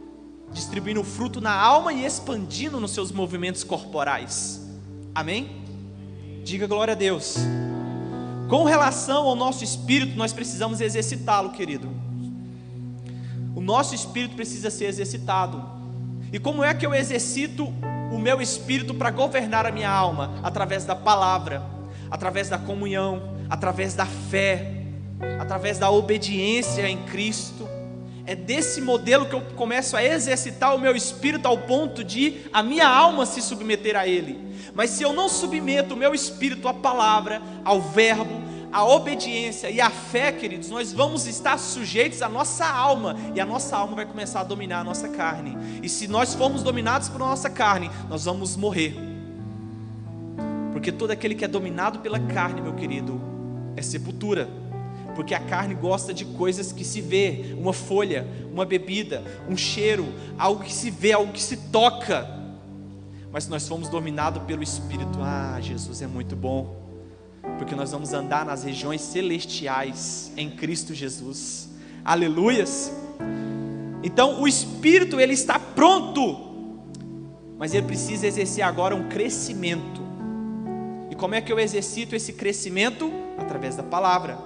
distribuindo 0.53 1.05
fruto 1.05 1.41
na 1.41 1.53
alma 1.53 1.93
e 1.93 2.05
expandindo 2.05 2.81
nos 2.81 2.91
seus 2.91 3.12
movimentos 3.12 3.62
corporais. 3.62 4.61
Amém? 5.15 5.62
Diga 6.43 6.67
glória 6.67 6.91
a 6.91 6.97
Deus. 6.97 7.37
Com 8.49 8.65
relação 8.65 9.29
ao 9.29 9.37
nosso 9.37 9.62
espírito, 9.62 10.17
nós 10.17 10.33
precisamos 10.33 10.81
exercitá-lo, 10.81 11.50
querido. 11.50 11.88
O 13.55 13.61
nosso 13.61 13.95
espírito 13.95 14.35
precisa 14.35 14.69
ser 14.69 14.87
exercitado. 14.87 15.65
E 16.33 16.41
como 16.41 16.65
é 16.65 16.75
que 16.75 16.85
eu 16.85 16.93
exercito 16.93 17.73
o 18.13 18.19
meu 18.19 18.41
espírito 18.41 18.95
para 18.95 19.11
governar 19.11 19.67
a 19.67 19.71
minha 19.71 19.91
alma? 19.91 20.35
Através 20.43 20.85
da 20.85 20.95
palavra, 20.95 21.63
através 22.11 22.49
da 22.49 22.59
comunhão, 22.59 23.37
através 23.49 23.95
da 23.95 24.07
fé, 24.07 24.83
através 25.39 25.79
da 25.79 25.91
obediência 25.91 26.89
em 26.89 26.99
Cristo 27.05 27.67
é 28.27 28.35
desse 28.35 28.81
modelo 28.81 29.27
que 29.27 29.35
eu 29.35 29.41
começo 29.55 29.97
a 29.97 30.05
exercitar 30.05 30.75
o 30.75 30.81
meu 30.81 30.97
espírito 30.97 31.47
ao 31.47 31.59
ponto 31.59 32.03
de 32.03 32.39
a 32.53 32.61
minha 32.61 32.89
alma 32.89 33.25
se 33.25 33.41
submeter 33.41 33.97
a 33.97 34.07
ele. 34.07 34.37
Mas 34.75 34.91
se 34.91 35.05
eu 35.05 35.13
não 35.13 35.29
submeto 35.29 35.95
o 35.95 35.97
meu 35.97 36.13
espírito 36.13 36.67
à 36.67 36.75
palavra, 36.75 37.41
ao 37.65 37.81
verbo, 37.81 38.43
à 38.73 38.85
obediência 38.85 39.71
e 39.71 39.81
à 39.81 39.91
fé, 39.91 40.33
queridos, 40.33 40.71
nós 40.71 40.93
vamos 40.93 41.27
estar 41.27 41.59
sujeitos 41.59 42.23
à 42.23 42.29
nossa 42.29 42.67
alma 42.67 43.17
e 43.35 43.41
a 43.41 43.47
nossa 43.47 43.77
alma 43.77 43.97
vai 43.97 44.07
começar 44.07 44.41
a 44.41 44.45
dominar 44.45 44.81
a 44.81 44.85
nossa 44.85 45.09
carne. 45.09 45.57
E 45.83 45.89
se 45.89 46.07
nós 46.07 46.35
formos 46.35 46.63
dominados 46.63 47.09
por 47.09 47.19
nossa 47.19 47.49
carne, 47.49 47.91
nós 48.09 48.25
vamos 48.25 48.57
morrer. 48.57 48.95
Porque 50.73 50.93
todo 50.93 51.11
aquele 51.11 51.35
que 51.35 51.45
é 51.45 51.49
dominado 51.49 52.01
pela 52.01 52.19
carne, 52.19 52.61
meu 52.61 52.75
querido, 52.75 53.21
é 53.77 53.83
sepultura 53.83 54.49
porque 55.17 55.35
a 55.35 55.41
carne 55.41 55.75
gosta 55.75 56.13
de 56.13 56.27
coisas 56.27 56.71
que 56.71 56.85
se 56.85 57.01
vê, 57.01 57.57
uma 57.59 57.73
folha, 57.73 58.29
uma 58.53 58.67
bebida, 58.67 59.25
um 59.49 59.57
cheiro, 59.57 60.07
algo 60.39 60.63
que 60.63 60.73
se 60.73 60.91
vê, 60.91 61.13
algo 61.13 61.33
que 61.33 61.43
se 61.43 61.57
toca. 61.57 62.29
Mas 63.33 63.49
nós 63.49 63.67
fomos 63.67 63.89
dominados 63.89 64.43
pelo 64.43 64.63
Espírito. 64.63 65.19
Ah, 65.23 65.59
Jesus 65.59 66.03
é 66.03 66.07
muito 66.07 66.37
bom, 66.37 66.86
porque 67.59 67.75
nós 67.75 67.93
vamos 67.93 68.12
andar 68.12 68.45
nas 68.45 68.62
regiões 68.62 69.00
celestiais 69.00 70.33
em 70.37 70.50
Cristo 70.50 70.95
Jesus. 70.95 71.69
Aleluias. 72.05 72.93
Então 74.03 74.41
o 74.41 74.47
Espírito 74.47 75.19
ele 75.19 75.33
está 75.33 75.59
pronto, 75.59 76.37
mas 77.59 77.75
ele 77.75 77.87
precisa 77.87 78.26
exercer 78.26 78.62
agora 78.62 78.95
um 78.95 79.09
crescimento. 79.09 80.00
E 81.11 81.15
como 81.15 81.35
é 81.35 81.41
que 81.41 81.53
eu 81.53 81.59
exercito 81.59 82.15
esse 82.15 82.33
crescimento? 82.33 83.11
Através 83.38 83.75
da 83.75 83.83
palavra. 83.83 84.38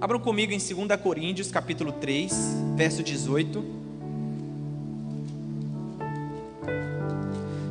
Abram 0.00 0.18
comigo 0.18 0.52
em 0.52 0.58
2 0.58 1.00
Coríntios, 1.00 1.50
capítulo 1.50 1.92
3, 1.92 2.32
verso 2.76 3.02
18. 3.02 3.82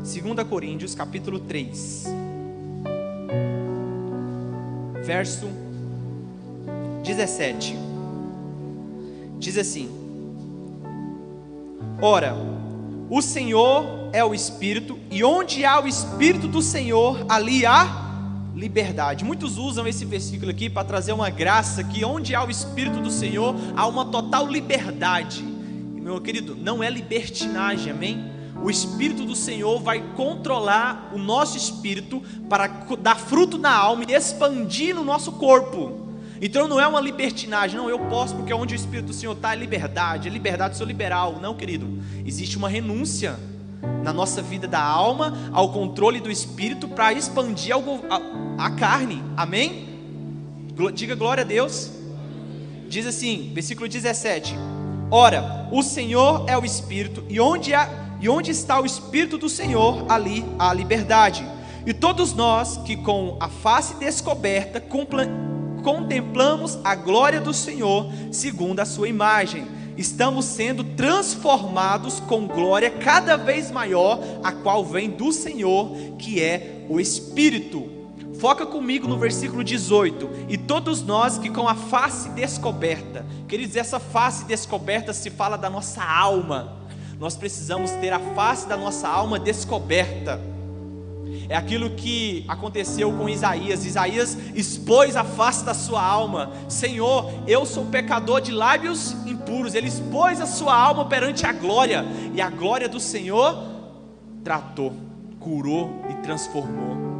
2 0.02 0.48
Coríntios, 0.48 0.94
capítulo 0.94 1.40
3, 1.40 2.06
verso 5.12 5.46
17. 7.04 7.76
Diz 9.40 9.58
assim: 9.58 9.90
Ora, 12.02 12.34
o 13.10 13.22
Senhor 13.22 14.10
é 14.14 14.24
o 14.24 14.34
Espírito, 14.34 14.98
e 15.12 15.22
onde 15.22 15.66
há 15.66 15.82
o 15.82 15.88
Espírito 15.88 16.48
do 16.48 16.62
Senhor, 16.62 17.26
ali 17.28 17.66
há 17.66 18.10
liberdade. 18.56 19.26
Muitos 19.26 19.58
usam 19.58 19.86
esse 19.86 20.06
versículo 20.06 20.50
aqui 20.50 20.70
para 20.70 20.86
trazer 20.86 21.12
uma 21.12 21.30
graça 21.30 21.84
que 21.84 22.06
onde 22.06 22.34
há 22.34 22.46
o 22.46 22.50
Espírito 22.50 23.02
do 23.02 23.12
Senhor, 23.12 23.54
há 23.76 23.86
uma 23.88 24.06
total 24.06 24.48
liberdade. 24.48 25.44
Meu 25.44 26.22
querido, 26.22 26.56
não 26.56 26.82
é 26.82 26.90
libertinagem, 26.90 27.92
amém? 27.92 28.32
O 28.64 28.70
Espírito 28.70 29.26
do 29.26 29.36
Senhor 29.36 29.82
vai 29.82 30.02
controlar 30.16 31.12
o 31.14 31.18
nosso 31.18 31.58
espírito 31.58 32.22
para 32.48 32.68
dar 33.00 33.16
fruto 33.16 33.58
na 33.58 33.74
alma 33.74 34.04
e 34.08 34.14
expandir 34.14 34.94
no 34.94 35.04
nosso 35.04 35.34
corpo. 35.34 36.10
Então 36.42 36.68
não 36.68 36.80
é 36.80 36.88
uma 36.88 37.00
libertinagem, 37.00 37.78
não, 37.78 37.90
eu 37.90 38.00
posso, 38.00 38.36
porque 38.36 38.54
onde 38.54 38.74
o 38.74 38.76
Espírito 38.76 39.08
do 39.08 39.14
Senhor 39.14 39.34
está 39.34 39.54
é 39.54 39.56
liberdade, 39.56 40.28
é 40.28 40.32
liberdade, 40.32 40.78
sou 40.78 40.86
liberal. 40.86 41.40
Não, 41.42 41.56
querido, 41.56 41.88
existe 42.26 42.58
uma 42.58 42.70
renúncia 42.70 43.40
na 44.04 44.14
nossa 44.14 44.42
vida 44.42 44.68
da 44.68 44.82
alma 44.82 45.34
ao 45.52 45.72
controle 45.72 46.20
do 46.20 46.32
espírito 46.32 46.88
para 46.88 47.14
expandir 47.14 47.76
a, 47.76 48.66
a 48.66 48.72
carne. 48.72 49.24
Amém? 49.36 49.90
Diga 50.94 51.16
glória 51.16 51.44
a 51.44 51.46
Deus. 51.46 51.92
Diz 52.90 53.06
assim, 53.06 53.52
versículo 53.54 53.88
17: 53.88 54.56
Ora, 55.10 55.68
o 55.72 55.84
Senhor 55.84 56.46
é 56.48 56.58
o 56.58 56.66
Espírito, 56.66 57.24
e 57.30 57.40
onde, 57.40 57.74
há, 57.74 57.88
e 58.22 58.30
onde 58.30 58.52
está 58.52 58.80
o 58.80 58.86
Espírito 58.86 59.38
do 59.38 59.50
Senhor, 59.50 60.06
ali 60.08 60.46
há 60.58 60.74
liberdade. 60.74 61.46
E 61.86 61.94
todos 61.94 62.34
nós 62.34 62.78
que 62.78 62.96
com 62.96 63.36
a 63.40 63.50
face 63.50 63.96
descoberta 63.96 64.82
contemplamos 65.84 66.78
a 66.84 66.94
glória 66.94 67.42
do 67.42 67.54
Senhor, 67.54 68.06
segundo 68.32 68.80
a 68.80 68.86
sua 68.86 69.10
imagem 69.10 69.82
estamos 69.98 70.46
sendo 70.46 70.84
transformados 70.84 72.20
com 72.22 72.48
glória 72.48 72.90
cada 72.90 73.38
vez 73.38 73.72
maior, 73.72 74.20
a 74.44 74.52
qual 74.52 74.86
vem 74.86 75.10
do 75.10 75.32
Senhor, 75.32 75.96
que 76.18 76.42
é 76.42 76.86
o 76.90 77.00
Espírito. 77.00 77.90
Foca 78.40 78.66
comigo 78.66 79.08
no 79.08 79.20
versículo 79.20 79.64
18. 79.64 80.48
E 80.50 80.58
todos 80.58 81.04
nós 81.04 81.38
que 81.38 81.50
com 81.50 81.68
a 81.68 81.76
face 81.76 82.30
descoberta, 82.30 83.26
queridos, 83.48 83.76
essa 83.76 84.00
face 84.00 84.46
descoberta 84.46 85.14
se 85.14 85.30
fala 85.30 85.58
da 85.58 85.70
nossa 85.70 86.04
alma. 86.04 86.81
Nós 87.22 87.38
precisamos 87.38 87.92
ter 87.92 88.12
a 88.12 88.20
face 88.20 88.68
da 88.68 88.76
nossa 88.76 89.08
alma 89.08 89.38
descoberta 89.38 90.42
é 91.48 91.56
aquilo 91.56 91.92
que 91.92 92.44
aconteceu 92.48 93.12
com 93.12 93.30
Isaías. 93.30 93.86
Isaías 93.86 94.38
expôs 94.56 95.16
a 95.16 95.24
face 95.24 95.64
da 95.64 95.74
sua 95.74 96.02
alma: 96.02 96.52
Senhor, 96.68 97.30
eu 97.46 97.64
sou 97.64 97.86
pecador 97.86 98.42
de 98.42 98.52
lábios 98.52 99.12
impuros. 99.28 99.76
Ele 99.76 99.88
expôs 99.88 100.42
a 100.42 100.48
sua 100.48 100.76
alma 100.76 101.06
perante 101.06 101.46
a 101.46 101.52
glória, 101.52 102.06
e 102.34 102.42
a 102.42 102.50
glória 102.50 102.90
do 102.90 103.00
Senhor 103.00 103.56
tratou, 104.44 104.94
curou 105.40 106.04
e 106.10 106.16
transformou. 106.24 107.11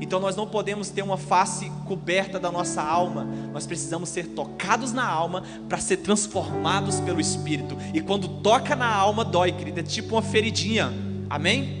Então 0.00 0.20
nós 0.20 0.36
não 0.36 0.46
podemos 0.46 0.90
ter 0.90 1.02
uma 1.02 1.16
face 1.16 1.70
coberta 1.86 2.38
da 2.38 2.50
nossa 2.50 2.82
alma, 2.82 3.26
nós 3.52 3.66
precisamos 3.66 4.08
ser 4.08 4.28
tocados 4.28 4.92
na 4.92 5.06
alma 5.06 5.42
para 5.68 5.78
ser 5.78 5.98
transformados 5.98 7.00
pelo 7.00 7.20
Espírito. 7.20 7.76
E 7.92 8.00
quando 8.00 8.28
toca 8.40 8.76
na 8.76 8.92
alma, 8.92 9.24
dói, 9.24 9.52
querida, 9.52 9.80
é 9.80 9.82
tipo 9.82 10.14
uma 10.14 10.22
feridinha, 10.22 10.92
amém? 11.28 11.78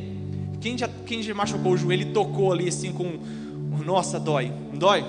Quem 0.60 0.76
já, 0.76 0.88
quem 1.06 1.22
já 1.22 1.34
machucou 1.34 1.72
o 1.72 1.76
joelho 1.76 2.02
e 2.02 2.12
tocou 2.12 2.52
ali 2.52 2.68
assim 2.68 2.92
com. 2.92 3.18
Nossa, 3.84 4.18
dói. 4.18 4.52
Não 4.72 4.78
dói? 4.78 5.04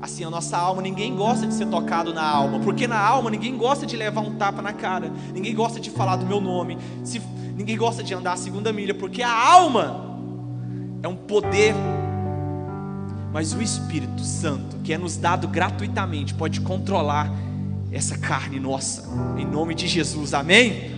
Assim, 0.00 0.24
a 0.24 0.30
nossa 0.30 0.56
alma, 0.56 0.82
ninguém 0.82 1.14
gosta 1.14 1.46
de 1.46 1.54
ser 1.54 1.66
tocado 1.66 2.12
na 2.12 2.24
alma, 2.24 2.58
porque 2.58 2.88
na 2.88 2.98
alma 2.98 3.30
ninguém 3.30 3.56
gosta 3.56 3.86
de 3.86 3.96
levar 3.96 4.20
um 4.20 4.34
tapa 4.34 4.60
na 4.60 4.72
cara, 4.72 5.12
ninguém 5.32 5.54
gosta 5.54 5.78
de 5.78 5.90
falar 5.90 6.16
do 6.16 6.26
meu 6.26 6.40
nome, 6.40 6.76
se, 7.04 7.22
ninguém 7.56 7.76
gosta 7.76 8.02
de 8.02 8.12
andar 8.12 8.32
a 8.32 8.36
segunda 8.36 8.72
milha, 8.72 8.94
porque 8.94 9.22
a 9.22 9.32
alma 9.32 10.18
é 11.04 11.06
um 11.06 11.14
poder, 11.14 11.72
mas 13.32 13.54
o 13.54 13.62
Espírito 13.62 14.22
Santo, 14.22 14.76
que 14.84 14.92
é 14.92 14.98
nos 14.98 15.16
dado 15.16 15.48
gratuitamente, 15.48 16.34
pode 16.34 16.60
controlar 16.60 17.30
essa 17.90 18.16
carne 18.18 18.60
nossa, 18.60 19.04
em 19.38 19.44
nome 19.44 19.74
de 19.74 19.86
Jesus, 19.86 20.34
amém? 20.34 20.90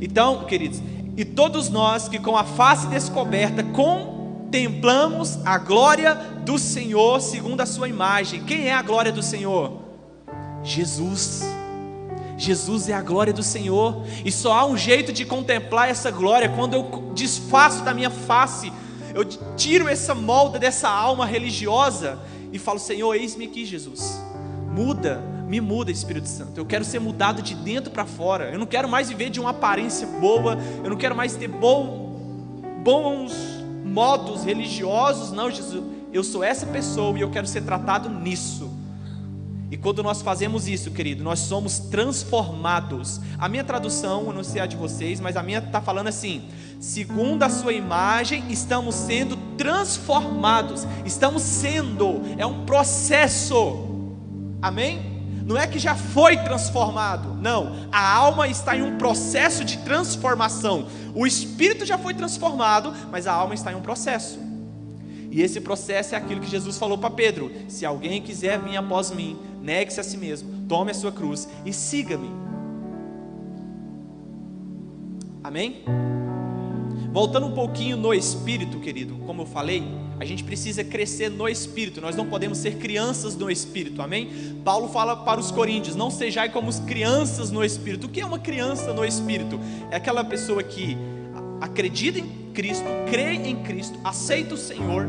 Então, 0.00 0.44
queridos, 0.44 0.82
e 1.16 1.24
todos 1.24 1.68
nós 1.68 2.08
que 2.08 2.18
com 2.18 2.36
a 2.36 2.44
face 2.44 2.86
descoberta, 2.88 3.62
contemplamos 3.62 5.38
a 5.44 5.58
glória 5.58 6.14
do 6.44 6.58
Senhor 6.58 7.20
segundo 7.20 7.60
a 7.60 7.66
sua 7.66 7.88
imagem. 7.88 8.44
Quem 8.44 8.68
é 8.68 8.74
a 8.74 8.82
glória 8.82 9.12
do 9.12 9.22
Senhor? 9.22 9.80
Jesus. 10.62 11.42
Jesus 12.36 12.88
é 12.88 12.94
a 12.94 13.02
glória 13.02 13.34
do 13.34 13.42
Senhor, 13.42 14.02
e 14.24 14.32
só 14.32 14.54
há 14.54 14.64
um 14.64 14.76
jeito 14.76 15.12
de 15.12 15.26
contemplar 15.26 15.90
essa 15.90 16.10
glória 16.10 16.48
quando 16.48 16.72
eu 16.72 17.12
desfaço 17.14 17.84
da 17.84 17.92
minha 17.92 18.08
face, 18.08 18.72
eu 19.14 19.24
tiro 19.56 19.88
essa 19.88 20.14
molda 20.14 20.58
dessa 20.58 20.88
alma 20.88 21.26
religiosa 21.26 22.18
e 22.52 22.58
falo: 22.58 22.78
Senhor, 22.78 23.14
eis-me 23.14 23.46
aqui, 23.46 23.64
Jesus, 23.64 24.20
muda, 24.72 25.22
me 25.46 25.60
muda, 25.60 25.90
Espírito 25.90 26.28
Santo. 26.28 26.58
Eu 26.58 26.64
quero 26.64 26.84
ser 26.84 27.00
mudado 27.00 27.42
de 27.42 27.54
dentro 27.54 27.90
para 27.90 28.06
fora. 28.06 28.50
Eu 28.50 28.58
não 28.58 28.66
quero 28.66 28.88
mais 28.88 29.08
viver 29.08 29.30
de 29.30 29.40
uma 29.40 29.50
aparência 29.50 30.06
boa, 30.06 30.56
eu 30.82 30.90
não 30.90 30.96
quero 30.96 31.14
mais 31.14 31.34
ter 31.34 31.48
bom, 31.48 32.20
bons 32.84 33.32
modos 33.84 34.44
religiosos, 34.44 35.32
não, 35.32 35.50
Jesus. 35.50 35.84
Eu 36.12 36.24
sou 36.24 36.42
essa 36.42 36.66
pessoa 36.66 37.16
e 37.18 37.20
eu 37.20 37.30
quero 37.30 37.46
ser 37.46 37.62
tratado 37.62 38.08
nisso. 38.08 38.69
E 39.70 39.76
quando 39.76 40.02
nós 40.02 40.20
fazemos 40.20 40.66
isso, 40.66 40.90
querido, 40.90 41.22
nós 41.22 41.38
somos 41.38 41.78
transformados. 41.78 43.20
A 43.38 43.48
minha 43.48 43.62
tradução, 43.62 44.26
eu 44.26 44.32
não 44.32 44.42
sei 44.42 44.60
a 44.60 44.66
de 44.66 44.74
vocês, 44.74 45.20
mas 45.20 45.36
a 45.36 45.42
minha 45.42 45.60
está 45.60 45.80
falando 45.80 46.08
assim: 46.08 46.42
segundo 46.80 47.44
a 47.44 47.48
sua 47.48 47.72
imagem, 47.72 48.44
estamos 48.50 48.96
sendo 48.96 49.36
transformados. 49.56 50.84
Estamos 51.06 51.42
sendo, 51.42 52.20
é 52.36 52.44
um 52.44 52.64
processo. 52.66 53.88
Amém? 54.60 55.08
Não 55.46 55.56
é 55.56 55.66
que 55.66 55.78
já 55.78 55.94
foi 55.94 56.36
transformado, 56.36 57.34
não. 57.34 57.88
A 57.92 58.12
alma 58.12 58.48
está 58.48 58.76
em 58.76 58.82
um 58.82 58.98
processo 58.98 59.64
de 59.64 59.78
transformação. 59.78 60.88
O 61.14 61.26
espírito 61.26 61.86
já 61.86 61.96
foi 61.96 62.12
transformado, 62.12 62.92
mas 63.10 63.26
a 63.26 63.32
alma 63.32 63.54
está 63.54 63.72
em 63.72 63.76
um 63.76 63.80
processo. 63.80 64.38
E 65.30 65.42
esse 65.42 65.60
processo 65.60 66.14
é 66.14 66.18
aquilo 66.18 66.40
que 66.40 66.50
Jesus 66.50 66.76
falou 66.76 66.98
para 66.98 67.10
Pedro: 67.10 67.52
se 67.68 67.86
alguém 67.86 68.20
quiser 68.20 68.58
vir 68.60 68.76
após 68.76 69.12
mim, 69.12 69.38
negue-se 69.62 70.00
a 70.00 70.02
si 70.02 70.16
mesmo, 70.16 70.66
tome 70.68 70.90
a 70.90 70.94
sua 70.94 71.12
cruz 71.12 71.48
e 71.64 71.72
siga-me. 71.72 72.30
Amém? 75.42 75.82
Voltando 77.12 77.46
um 77.46 77.52
pouquinho 77.52 77.96
no 77.96 78.14
espírito, 78.14 78.78
querido, 78.78 79.16
como 79.26 79.42
eu 79.42 79.46
falei, 79.46 79.82
a 80.20 80.24
gente 80.24 80.44
precisa 80.44 80.84
crescer 80.84 81.28
no 81.30 81.48
espírito, 81.48 82.00
nós 82.00 82.14
não 82.14 82.26
podemos 82.26 82.58
ser 82.58 82.76
crianças 82.76 83.34
no 83.34 83.50
espírito, 83.50 84.00
amém? 84.00 84.30
Paulo 84.64 84.88
fala 84.88 85.16
para 85.16 85.40
os 85.40 85.50
coríntios: 85.50 85.96
não 85.96 86.10
sejais 86.10 86.52
como 86.52 86.70
crianças 86.84 87.50
no 87.50 87.64
espírito. 87.64 88.06
O 88.06 88.10
que 88.10 88.20
é 88.20 88.26
uma 88.26 88.38
criança 88.38 88.92
no 88.92 89.04
espírito? 89.04 89.58
É 89.90 89.96
aquela 89.96 90.22
pessoa 90.22 90.62
que 90.62 90.96
acredita 91.60 92.18
em 92.18 92.52
Cristo, 92.52 92.84
crê 93.10 93.32
em 93.32 93.56
Cristo, 93.62 93.98
aceita 94.04 94.54
o 94.54 94.58
Senhor, 94.58 95.08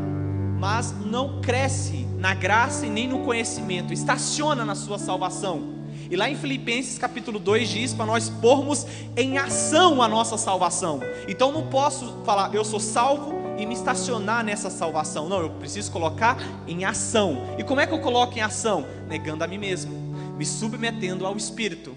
mas 0.62 0.94
não 1.04 1.40
cresce 1.40 2.06
na 2.16 2.34
graça 2.34 2.86
e 2.86 2.88
nem 2.88 3.08
no 3.08 3.24
conhecimento, 3.24 3.92
estaciona 3.92 4.64
na 4.64 4.76
sua 4.76 4.96
salvação. 4.96 5.74
E 6.08 6.14
lá 6.14 6.30
em 6.30 6.36
Filipenses 6.36 6.98
capítulo 6.98 7.40
2 7.40 7.68
diz 7.68 7.92
para 7.92 8.06
nós 8.06 8.30
pormos 8.30 8.86
em 9.16 9.38
ação 9.38 10.00
a 10.00 10.06
nossa 10.06 10.38
salvação. 10.38 11.00
Então 11.26 11.50
não 11.50 11.66
posso 11.66 12.22
falar, 12.24 12.54
eu 12.54 12.64
sou 12.64 12.78
salvo 12.78 13.34
e 13.58 13.66
me 13.66 13.74
estacionar 13.74 14.44
nessa 14.44 14.70
salvação. 14.70 15.28
Não, 15.28 15.40
eu 15.40 15.50
preciso 15.50 15.90
colocar 15.90 16.36
em 16.68 16.84
ação. 16.84 17.38
E 17.58 17.64
como 17.64 17.80
é 17.80 17.86
que 17.88 17.92
eu 17.92 18.00
coloco 18.00 18.38
em 18.38 18.40
ação? 18.40 18.86
Negando 19.08 19.42
a 19.42 19.48
mim 19.48 19.58
mesmo, 19.58 19.92
me 20.38 20.46
submetendo 20.46 21.26
ao 21.26 21.36
Espírito. 21.36 21.96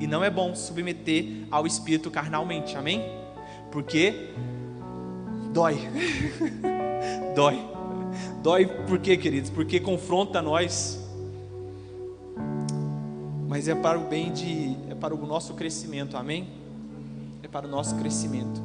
E 0.00 0.06
não 0.06 0.24
é 0.24 0.30
bom 0.30 0.54
submeter 0.54 1.44
ao 1.50 1.66
Espírito 1.66 2.10
carnalmente, 2.10 2.74
amém? 2.74 3.04
Porque 3.70 4.30
dói. 5.52 5.78
dói. 7.34 7.58
Dói 8.42 8.66
por 8.66 8.98
quê, 8.98 9.16
queridos? 9.16 9.50
Porque 9.50 9.80
confronta 9.80 10.40
nós. 10.40 10.98
Mas 13.48 13.66
é 13.66 13.74
para 13.74 13.98
o 13.98 14.02
bem 14.02 14.32
de, 14.32 14.76
é 14.90 14.94
para 14.94 15.14
o 15.14 15.26
nosso 15.26 15.54
crescimento, 15.54 16.16
amém? 16.16 16.48
É 17.42 17.48
para 17.48 17.66
o 17.66 17.70
nosso 17.70 17.94
crescimento. 17.96 18.62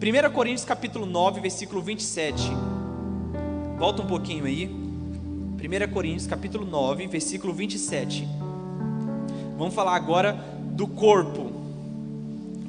1 0.00 0.32
Coríntios 0.32 0.64
capítulo 0.64 1.04
9, 1.04 1.40
versículo 1.40 1.82
27. 1.82 2.42
Volta 3.78 4.02
um 4.02 4.06
pouquinho 4.06 4.44
aí. 4.44 4.66
1 4.66 5.92
Coríntios 5.92 6.26
capítulo 6.26 6.64
9, 6.64 7.06
versículo 7.08 7.52
27. 7.52 8.26
Vamos 9.58 9.74
falar 9.74 9.96
agora 9.96 10.32
do 10.72 10.86
corpo. 10.86 11.50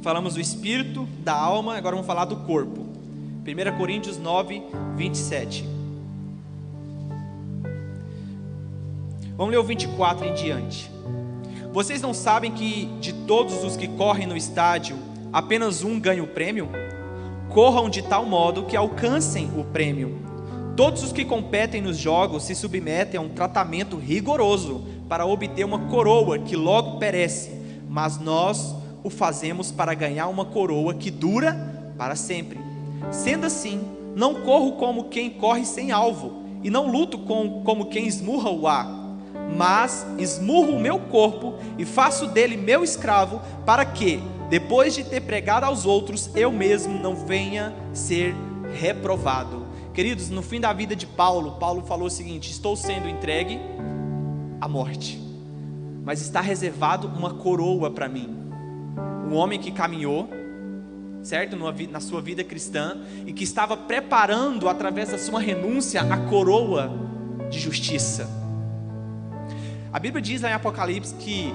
Falamos 0.01 0.34
do 0.34 0.41
espírito, 0.41 1.08
da 1.23 1.34
alma, 1.34 1.77
agora 1.77 1.95
vamos 1.95 2.08
falar 2.08 2.25
do 2.25 2.38
corpo. 2.38 2.88
1 3.45 3.78
Coríntios 3.78 4.17
9, 4.17 4.62
27. 4.95 5.65
Vamos 9.38 9.52
ler 9.52 9.58
o 9.58 9.63
24 9.63 10.25
em 10.25 10.34
diante. 10.34 10.91
Vocês 11.71 12.02
não 12.02 12.13
sabem 12.13 12.52
que 12.52 12.86
de 12.99 13.13
todos 13.13 13.63
os 13.63 13.78
que 13.78 13.88
correm 13.88 14.28
no 14.28 14.36
estádio, 14.36 14.97
apenas 15.32 15.84
um 15.84 15.99
ganha 15.99 16.21
o 16.21 16.28
prêmio? 16.28 16.69
Corram 17.49 17.89
de 17.89 18.02
tal 18.02 18.25
modo 18.25 18.65
que 18.65 18.75
alcancem 18.75 19.49
o 19.58 19.63
prêmio. 19.63 20.19
Todos 20.75 21.04
os 21.04 21.13
que 21.13 21.23
competem 21.23 21.82
nos 21.82 21.97
jogos 21.97 22.43
se 22.43 22.54
submetem 22.54 23.17
a 23.17 23.21
um 23.21 23.30
tratamento 23.30 23.97
rigoroso 23.97 24.86
para 25.08 25.25
obter 25.25 25.63
uma 25.63 25.80
coroa 25.88 26.38
que 26.38 26.56
logo 26.56 26.99
perece, 26.99 27.52
mas 27.88 28.19
nós 28.19 28.75
o 29.04 29.10
fazemos 29.10 29.71
para 29.71 29.93
ganhar 29.93 30.28
uma 30.28 30.45
coroa 30.45 30.93
que 30.93 31.10
dura 31.10 31.93
para 31.97 32.15
sempre. 32.15 32.68
Sendo 33.12 33.45
assim, 33.45 33.81
não 34.15 34.35
corro 34.41 34.73
como 34.73 35.05
quem 35.05 35.29
corre 35.29 35.65
sem 35.65 35.91
alvo, 35.91 36.43
e 36.63 36.69
não 36.69 36.91
luto 36.91 37.17
com, 37.19 37.62
como 37.63 37.85
quem 37.85 38.07
esmurra 38.07 38.49
o 38.49 38.67
ar 38.67 38.99
mas 39.55 40.05
esmurro 40.17 40.75
o 40.75 40.79
meu 40.79 40.99
corpo 40.99 41.55
e 41.77 41.85
faço 41.85 42.27
dele 42.27 42.55
meu 42.57 42.83
escravo, 42.83 43.41
para 43.65 43.85
que, 43.85 44.21
depois 44.49 44.93
de 44.93 45.03
ter 45.03 45.21
pregado 45.21 45.65
aos 45.65 45.85
outros, 45.85 46.29
eu 46.35 46.51
mesmo 46.51 46.99
não 46.99 47.15
venha 47.15 47.73
ser 47.93 48.35
reprovado. 48.73 49.65
Queridos, 49.93 50.29
no 50.29 50.41
fim 50.41 50.59
da 50.59 50.71
vida 50.71 50.95
de 50.95 51.07
Paulo, 51.07 51.53
Paulo 51.53 51.81
falou 51.81 52.07
o 52.07 52.12
seguinte: 52.12 52.51
estou 52.51 52.75
sendo 52.75 53.09
entregue 53.09 53.59
à 54.62 54.67
morte, 54.67 55.19
mas 56.03 56.21
está 56.21 56.41
reservado 56.41 57.07
uma 57.07 57.33
coroa 57.33 57.89
para 57.89 58.07
mim. 58.07 58.38
Um 59.29 59.35
homem 59.35 59.59
que 59.59 59.71
caminhou, 59.71 60.29
certo, 61.23 61.55
na 61.91 61.99
sua 61.99 62.21
vida 62.21 62.43
cristã, 62.43 62.97
e 63.25 63.34
que 63.34 63.43
estava 63.43 63.75
preparando, 63.75 64.69
através 64.69 65.10
da 65.10 65.17
sua 65.17 65.39
renúncia, 65.39 66.01
a 66.01 66.17
coroa 66.29 66.91
de 67.49 67.60
justiça 67.60 68.39
a 69.91 69.97
Bíblia 69.97 70.21
diz 70.21 70.43
lá 70.43 70.51
em 70.51 70.53
Apocalipse 70.53 71.15
que 71.15 71.51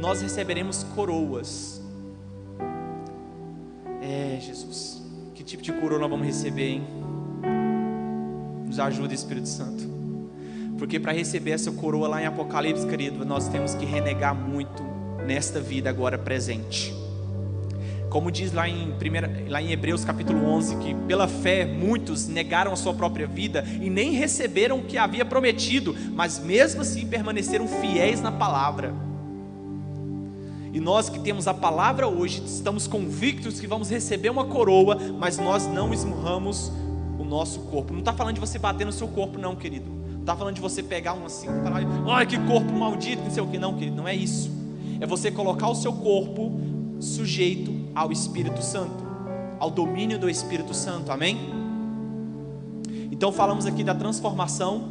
nós 0.00 0.20
receberemos 0.20 0.82
coroas. 0.82 1.80
É, 4.02 4.38
Jesus, 4.40 5.00
que 5.32 5.44
tipo 5.44 5.62
de 5.62 5.72
coroa 5.72 6.00
nós 6.00 6.10
vamos 6.10 6.26
receber, 6.26 6.68
hein? 6.68 6.82
Nos 8.66 8.80
ajuda, 8.80 9.14
Espírito 9.14 9.46
Santo. 9.46 9.88
Porque 10.76 10.98
para 10.98 11.12
receber 11.12 11.52
essa 11.52 11.70
coroa 11.70 12.08
lá 12.08 12.20
em 12.20 12.26
Apocalipse, 12.26 12.84
querido, 12.86 13.24
nós 13.24 13.46
temos 13.48 13.74
que 13.76 13.84
renegar 13.84 14.34
muito 14.34 14.82
nesta 15.24 15.60
vida 15.60 15.88
agora 15.88 16.18
presente. 16.18 16.92
Como 18.10 18.28
diz 18.28 18.52
lá 18.52 18.68
em, 18.68 18.90
primeira, 18.98 19.44
lá 19.48 19.62
em 19.62 19.70
Hebreus 19.70 20.04
capítulo 20.04 20.44
11, 20.44 20.76
que 20.78 20.94
pela 21.06 21.28
fé 21.28 21.64
muitos 21.64 22.26
negaram 22.26 22.72
a 22.72 22.76
sua 22.76 22.92
própria 22.92 23.24
vida 23.24 23.64
e 23.80 23.88
nem 23.88 24.10
receberam 24.10 24.80
o 24.80 24.82
que 24.82 24.98
havia 24.98 25.24
prometido, 25.24 25.94
mas 26.12 26.40
mesmo 26.40 26.80
assim 26.80 27.06
permaneceram 27.06 27.68
fiéis 27.68 28.20
na 28.20 28.32
palavra. 28.32 28.92
E 30.72 30.80
nós 30.80 31.08
que 31.08 31.20
temos 31.20 31.46
a 31.46 31.54
palavra 31.54 32.08
hoje, 32.08 32.42
estamos 32.44 32.88
convictos 32.88 33.60
que 33.60 33.66
vamos 33.68 33.88
receber 33.88 34.28
uma 34.28 34.44
coroa, 34.44 34.98
mas 35.16 35.38
nós 35.38 35.68
não 35.68 35.94
esmurramos 35.94 36.72
o 37.16 37.24
nosso 37.24 37.60
corpo. 37.60 37.92
Não 37.92 38.00
está 38.00 38.12
falando 38.12 38.34
de 38.34 38.40
você 38.40 38.58
bater 38.58 38.84
no 38.84 38.92
seu 38.92 39.06
corpo, 39.06 39.38
não, 39.38 39.54
querido. 39.54 39.88
Não 39.88 40.20
está 40.20 40.34
falando 40.36 40.56
de 40.56 40.60
você 40.60 40.82
pegar 40.82 41.14
um 41.14 41.26
assim, 41.26 41.46
falar, 41.46 41.82
ai 42.08 42.26
que 42.26 42.38
corpo 42.38 42.72
maldito, 42.72 43.22
não 43.22 43.30
sei 43.30 43.42
o 43.42 43.46
que, 43.46 43.58
não, 43.58 43.74
querido. 43.74 43.96
Não 43.96 44.08
é 44.08 44.16
isso. 44.16 44.50
É 45.00 45.06
você 45.06 45.30
colocar 45.30 45.68
o 45.68 45.76
seu 45.76 45.92
corpo 45.92 46.60
sujeito 47.00 47.79
ao 47.94 48.12
Espírito 48.12 48.62
Santo. 48.62 49.10
ao 49.58 49.70
domínio 49.70 50.18
do 50.18 50.30
Espírito 50.30 50.72
Santo. 50.72 51.12
Amém? 51.12 51.38
Então 53.12 53.30
falamos 53.30 53.66
aqui 53.66 53.84
da 53.84 53.94
transformação 53.94 54.88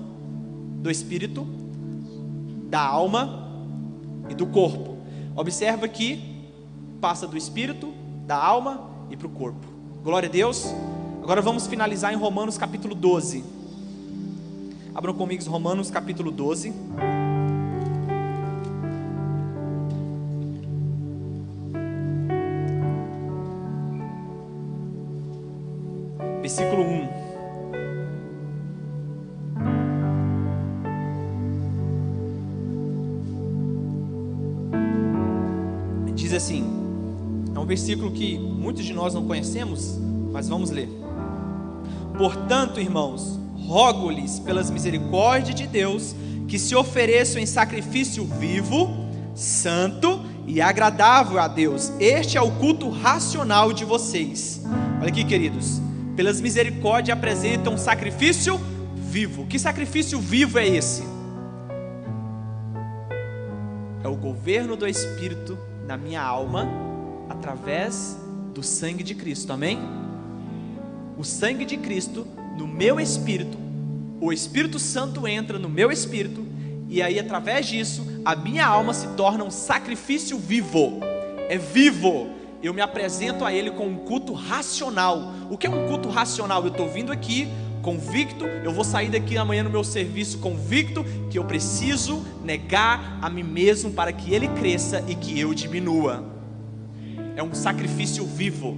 do 0.79 0.91
espírito, 0.91 1.47
da 2.69 2.79
alma 2.79 3.49
e 4.29 4.35
do 4.35 4.45
corpo. 4.45 4.97
Observa 5.35 5.87
que 5.87 6.45
passa 7.01 7.27
do 7.27 7.35
espírito, 7.35 7.91
da 8.27 8.37
alma 8.37 8.87
e 9.09 9.17
para 9.17 9.25
o 9.25 9.31
corpo. 9.31 9.65
Glória 10.03 10.29
a 10.29 10.31
Deus. 10.31 10.67
Agora 11.23 11.41
vamos 11.41 11.65
finalizar 11.65 12.13
em 12.13 12.17
Romanos 12.17 12.57
capítulo 12.57 12.93
12. 12.93 13.43
Abram 14.93 15.15
comigo 15.15 15.43
Romanos 15.49 15.89
capítulo 15.89 16.31
12. 16.31 16.71
Versículo 26.59 26.83
1. 26.83 27.07
Diz 36.13 36.33
assim: 36.33 36.65
é 37.55 37.59
um 37.59 37.65
versículo 37.65 38.11
que 38.11 38.37
muitos 38.37 38.83
de 38.83 38.93
nós 38.93 39.13
não 39.13 39.25
conhecemos, 39.25 39.97
mas 40.33 40.49
vamos 40.49 40.69
ler. 40.69 40.89
Portanto, 42.17 42.81
irmãos, 42.81 43.39
rogo-lhes 43.55 44.37
pelas 44.39 44.69
misericórdias 44.69 45.55
de 45.55 45.65
Deus 45.65 46.13
que 46.45 46.59
se 46.59 46.75
ofereçam 46.75 47.41
em 47.41 47.45
sacrifício 47.45 48.25
vivo, 48.25 48.89
santo 49.33 50.19
e 50.45 50.59
agradável 50.59 51.39
a 51.39 51.47
Deus. 51.47 51.89
Este 52.01 52.37
é 52.37 52.41
o 52.41 52.51
culto 52.51 52.89
racional 52.89 53.71
de 53.71 53.85
vocês. 53.85 54.61
Olha 54.99 55.07
aqui, 55.07 55.23
queridos. 55.23 55.87
Pelas 56.19 56.41
misericórdias 56.41 57.17
apresentam 57.17 57.75
um 57.75 57.77
sacrifício 57.77 58.59
vivo. 58.93 59.47
Que 59.47 59.57
sacrifício 59.57 60.19
vivo 60.19 60.59
é 60.59 60.67
esse? 60.67 61.01
É 64.03 64.07
o 64.09 64.17
governo 64.17 64.75
do 64.75 64.85
Espírito 64.85 65.57
na 65.87 65.95
minha 65.95 66.21
alma 66.21 66.67
através 67.29 68.19
do 68.53 68.61
sangue 68.61 69.01
de 69.01 69.15
Cristo. 69.15 69.53
Amém? 69.53 69.79
O 71.17 71.23
sangue 71.23 71.63
de 71.63 71.77
Cristo 71.77 72.27
no 72.57 72.67
meu 72.67 72.99
espírito, 72.99 73.57
o 74.19 74.33
Espírito 74.33 74.77
Santo 74.77 75.25
entra 75.25 75.57
no 75.57 75.69
meu 75.69 75.89
espírito 75.89 76.45
e 76.89 77.01
aí 77.01 77.17
através 77.17 77.65
disso 77.65 78.05
a 78.25 78.35
minha 78.35 78.67
alma 78.67 78.93
se 78.93 79.07
torna 79.15 79.45
um 79.45 79.49
sacrifício 79.49 80.37
vivo. 80.37 80.99
É 81.47 81.57
vivo. 81.57 82.38
Eu 82.61 82.73
me 82.73 82.81
apresento 82.81 83.45
a 83.45 83.53
Ele 83.53 83.71
com 83.71 83.87
um 83.87 83.95
culto 83.95 84.33
racional. 84.33 85.33
O 85.49 85.57
que 85.57 85.65
é 85.65 85.69
um 85.69 85.87
culto 85.87 86.09
racional? 86.09 86.61
Eu 86.63 86.69
estou 86.69 86.89
vindo 86.89 87.11
aqui 87.11 87.47
convicto, 87.81 88.45
eu 88.45 88.73
vou 88.73 88.83
sair 88.83 89.09
daqui 89.09 89.37
amanhã 89.37 89.63
no 89.63 89.69
meu 89.69 89.85
serviço 89.85 90.39
convicto 90.39 91.05
que 91.29 91.39
eu 91.39 91.45
preciso 91.45 92.21
negar 92.43 93.17
a 93.21 93.29
mim 93.29 93.43
mesmo 93.43 93.91
para 93.91 94.11
que 94.11 94.33
Ele 94.33 94.49
cresça 94.49 95.01
e 95.07 95.15
que 95.15 95.39
eu 95.39 95.53
diminua. 95.53 96.25
É 97.37 97.41
um 97.41 97.53
sacrifício 97.53 98.25
vivo. 98.25 98.77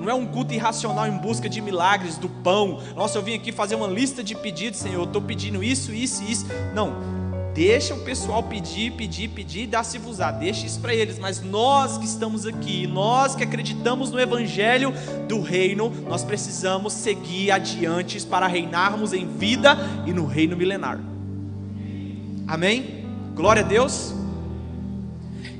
Não 0.00 0.08
é 0.08 0.14
um 0.14 0.24
culto 0.24 0.54
irracional 0.54 1.08
em 1.08 1.18
busca 1.18 1.48
de 1.48 1.60
milagres 1.60 2.16
do 2.16 2.28
pão. 2.28 2.80
Nossa, 2.94 3.18
eu 3.18 3.22
vim 3.22 3.34
aqui 3.34 3.50
fazer 3.50 3.74
uma 3.74 3.88
lista 3.88 4.22
de 4.22 4.36
pedidos, 4.36 4.78
Senhor. 4.78 5.00
Eu 5.00 5.04
estou 5.04 5.20
pedindo 5.20 5.62
isso, 5.62 5.92
isso 5.92 6.22
e 6.22 6.30
isso. 6.30 6.46
Não. 6.72 7.17
Deixa 7.58 7.92
o 7.92 7.98
pessoal 7.98 8.40
pedir, 8.40 8.92
pedir, 8.92 9.26
pedir 9.30 9.62
e 9.62 9.66
dar-se-vos-á. 9.66 10.30
Deixa 10.30 10.64
isso 10.64 10.78
para 10.78 10.94
eles. 10.94 11.18
Mas 11.18 11.42
nós 11.42 11.98
que 11.98 12.04
estamos 12.04 12.46
aqui, 12.46 12.86
nós 12.86 13.34
que 13.34 13.42
acreditamos 13.42 14.12
no 14.12 14.20
Evangelho 14.20 14.92
do 15.26 15.40
Reino, 15.40 15.90
nós 16.08 16.22
precisamos 16.22 16.92
seguir 16.92 17.50
adiante 17.50 18.24
para 18.24 18.46
reinarmos 18.46 19.12
em 19.12 19.26
vida 19.26 19.76
e 20.06 20.12
no 20.12 20.24
reino 20.24 20.56
milenar. 20.56 21.00
Amém? 22.46 23.04
Glória 23.34 23.64
a 23.64 23.66
Deus. 23.66 24.14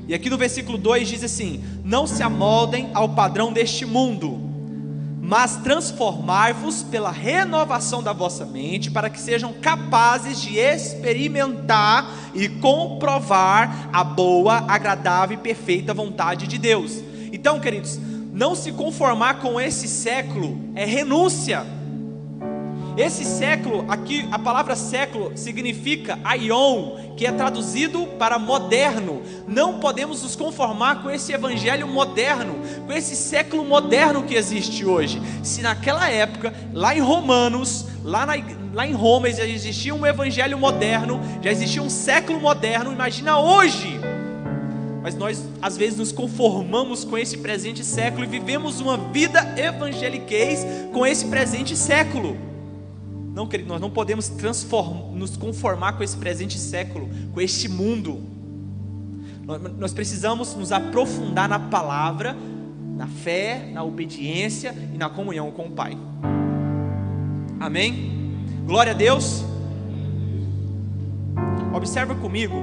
E 0.07 0.13
aqui 0.13 0.29
no 0.29 0.37
versículo 0.37 0.77
2 0.77 1.05
diz 1.05 1.21
assim: 1.21 1.61
Não 1.83 2.07
se 2.07 2.23
amoldem 2.23 2.91
ao 2.93 3.09
padrão 3.09 3.51
deste 3.51 3.85
mundo, 3.85 4.48
mas 5.29 5.57
transformai-vos 5.57 6.81
pela 6.81 7.11
renovação 7.11 8.01
da 8.01 8.11
vossa 8.11 8.47
mente, 8.47 8.89
para 8.89 9.11
que 9.11 9.21
sejam 9.21 9.53
capazes 9.53 10.41
de 10.41 10.57
experimentar 10.57 12.11
e 12.33 12.49
comprovar 12.49 13.91
a 13.93 14.03
boa, 14.03 14.65
agradável 14.67 15.37
e 15.37 15.39
perfeita 15.39 15.93
vontade 15.93 16.47
de 16.47 16.57
Deus. 16.57 17.03
Então, 17.31 17.59
queridos, 17.59 17.99
não 18.33 18.55
se 18.55 18.71
conformar 18.71 19.35
com 19.35 19.61
esse 19.61 19.87
século 19.87 20.59
é 20.73 20.83
renúncia. 20.83 21.63
Esse 22.99 23.23
século, 23.23 23.85
aqui 23.87 24.27
a 24.29 24.37
palavra 24.37 24.75
século 24.75 25.31
significa 25.33 26.19
aion, 26.21 27.13
que 27.15 27.25
é 27.25 27.31
traduzido 27.31 28.05
para 28.19 28.37
moderno. 28.37 29.21
Não 29.47 29.79
podemos 29.79 30.21
nos 30.21 30.35
conformar 30.35 31.01
com 31.01 31.09
esse 31.09 31.31
evangelho 31.31 31.87
moderno, 31.87 32.55
com 32.85 32.91
esse 32.91 33.15
século 33.15 33.63
moderno 33.63 34.23
que 34.23 34.35
existe 34.35 34.85
hoje. 34.85 35.21
Se 35.41 35.61
naquela 35.61 36.09
época, 36.09 36.53
lá 36.73 36.93
em 36.93 36.99
Romanos, 36.99 37.85
lá, 38.03 38.25
na, 38.25 38.33
lá 38.73 38.85
em 38.85 38.91
Roma 38.91 39.31
já 39.31 39.45
existia 39.45 39.95
um 39.95 40.05
evangelho 40.05 40.57
moderno, 40.57 41.21
já 41.41 41.53
existia 41.53 41.81
um 41.81 41.89
século 41.89 42.41
moderno, 42.41 42.91
imagina 42.91 43.39
hoje. 43.39 43.97
Mas 45.01 45.15
nós 45.15 45.41
às 45.61 45.77
vezes 45.77 45.97
nos 45.97 46.11
conformamos 46.11 47.05
com 47.05 47.17
esse 47.17 47.37
presente 47.37 47.81
século 47.81 48.25
e 48.25 48.27
vivemos 48.27 48.81
uma 48.81 48.97
vida 48.97 49.55
evangeliquez 49.57 50.65
com 50.91 51.07
esse 51.07 51.27
presente 51.27 51.77
século. 51.77 52.48
Não, 53.33 53.47
querido, 53.47 53.69
nós 53.69 53.79
não 53.79 53.89
podemos 53.89 54.31
nos 55.13 55.37
conformar 55.37 55.93
com 55.93 56.03
esse 56.03 56.17
presente 56.17 56.57
século, 56.57 57.09
com 57.33 57.39
este 57.39 57.67
mundo. 57.67 58.21
Nós, 59.77 59.93
precisamos 59.93 60.55
nos 60.55 60.71
aprofundar 60.71 61.49
na 61.49 61.57
palavra, 61.57 62.35
na 62.95 63.07
fé, 63.07 63.69
na 63.73 63.83
obediência 63.83 64.75
e 64.93 64.97
na 64.97 65.09
comunhão 65.09 65.51
com 65.51 65.67
o 65.67 65.71
Pai. 65.71 65.97
Amém? 67.59 68.43
Glória 68.65 68.91
a 68.91 68.95
Deus. 68.95 69.43
Observa 71.73 72.15
comigo 72.15 72.55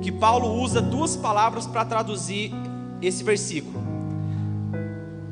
que 0.00 0.12
Paulo 0.12 0.60
usa 0.60 0.80
duas 0.80 1.16
palavras 1.16 1.66
para 1.66 1.84
traduzir 1.84 2.52
esse 3.02 3.24
versículo. 3.24 3.80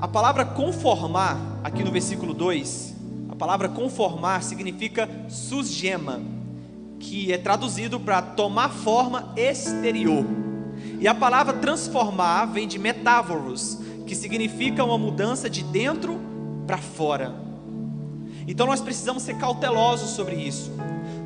A 0.01 0.07
palavra 0.07 0.45
conformar, 0.45 1.39
aqui 1.65 1.83
no 1.83 1.91
versículo 1.91 2.33
2, 2.33 2.95
palavra 3.39 3.69
conformar 3.69 4.43
significa 4.43 5.09
susgema, 5.29 6.21
que 6.99 7.33
é 7.33 7.39
traduzido 7.39 8.01
para 8.01 8.21
tomar 8.21 8.69
forma 8.71 9.33
exterior. 9.37 10.25
E 11.01 11.07
a 11.07 11.15
palavra 11.15 11.55
transformar 11.55 12.47
vem 12.47 12.67
de 12.67 12.79
metávoros, 12.79 13.79
que 14.07 14.15
significa 14.17 14.85
uma 14.85 14.99
mudança 14.99 15.49
de 15.49 15.63
dentro 15.63 16.19
para 16.67 16.79
fora. 16.79 17.33
Então 18.47 18.67
nós 18.67 18.81
precisamos 18.81 19.23
ser 19.23 19.37
cautelosos 19.37 20.11
sobre 20.11 20.35
isso. 20.35 20.73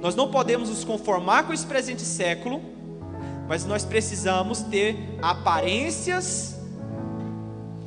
Nós 0.02 0.14
não 0.14 0.30
podemos 0.30 0.68
nos 0.68 0.84
conformar 0.84 1.44
com 1.44 1.52
esse 1.52 1.64
presente 1.64 2.02
século, 2.02 2.60
mas 3.48 3.64
nós 3.64 3.84
precisamos 3.84 4.60
ter 4.62 5.16
aparências 5.22 6.60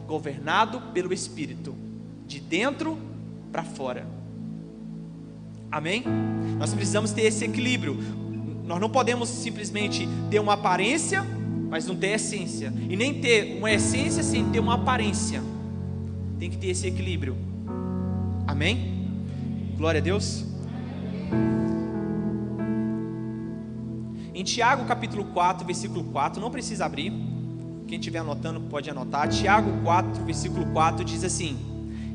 governado 0.08 0.82
pelo 0.94 1.14
Espírito, 1.14 1.76
de 2.26 2.40
dentro 2.40 2.98
para 3.52 3.64
fora. 3.64 4.15
Amém? 5.72 6.04
Nós 6.58 6.74
precisamos 6.74 7.12
ter 7.12 7.24
esse 7.24 7.44
equilíbrio. 7.46 7.98
Nós 8.66 8.80
não 8.80 8.90
podemos 8.90 9.30
simplesmente 9.30 10.08
ter 10.30 10.40
uma 10.40 10.54
aparência, 10.54 11.24
mas 11.70 11.86
não 11.86 11.96
ter 11.96 12.12
essência. 12.12 12.74
E 12.90 12.96
nem 12.96 13.22
ter 13.22 13.58
uma 13.58 13.72
essência 13.72 14.24
sem 14.24 14.50
ter 14.52 14.60
uma 14.60 14.76
aparência. 14.76 15.42
Tem 16.40 16.50
que 16.50 16.58
ter 16.58 16.68
esse 16.68 16.88
equilíbrio. 16.88 17.38
Amém? 18.48 19.10
Glória 19.78 20.00
a 20.00 20.04
Deus. 20.04 20.46
Em 24.34 24.44
Tiago 24.44 24.86
capítulo 24.86 25.26
4, 25.26 25.66
versículo 25.66 26.04
4, 26.06 26.42
não 26.42 26.52
precisa 26.52 26.86
abrir. 26.86 27.12
Quem 27.88 28.00
estiver 28.00 28.20
anotando 28.20 28.60
pode 28.62 28.90
anotar. 28.90 29.30
Tiago 29.30 29.72
4, 29.84 30.26
versículo 30.26 30.66
4 30.74 31.06
diz 31.06 31.24
assim: 31.24 31.58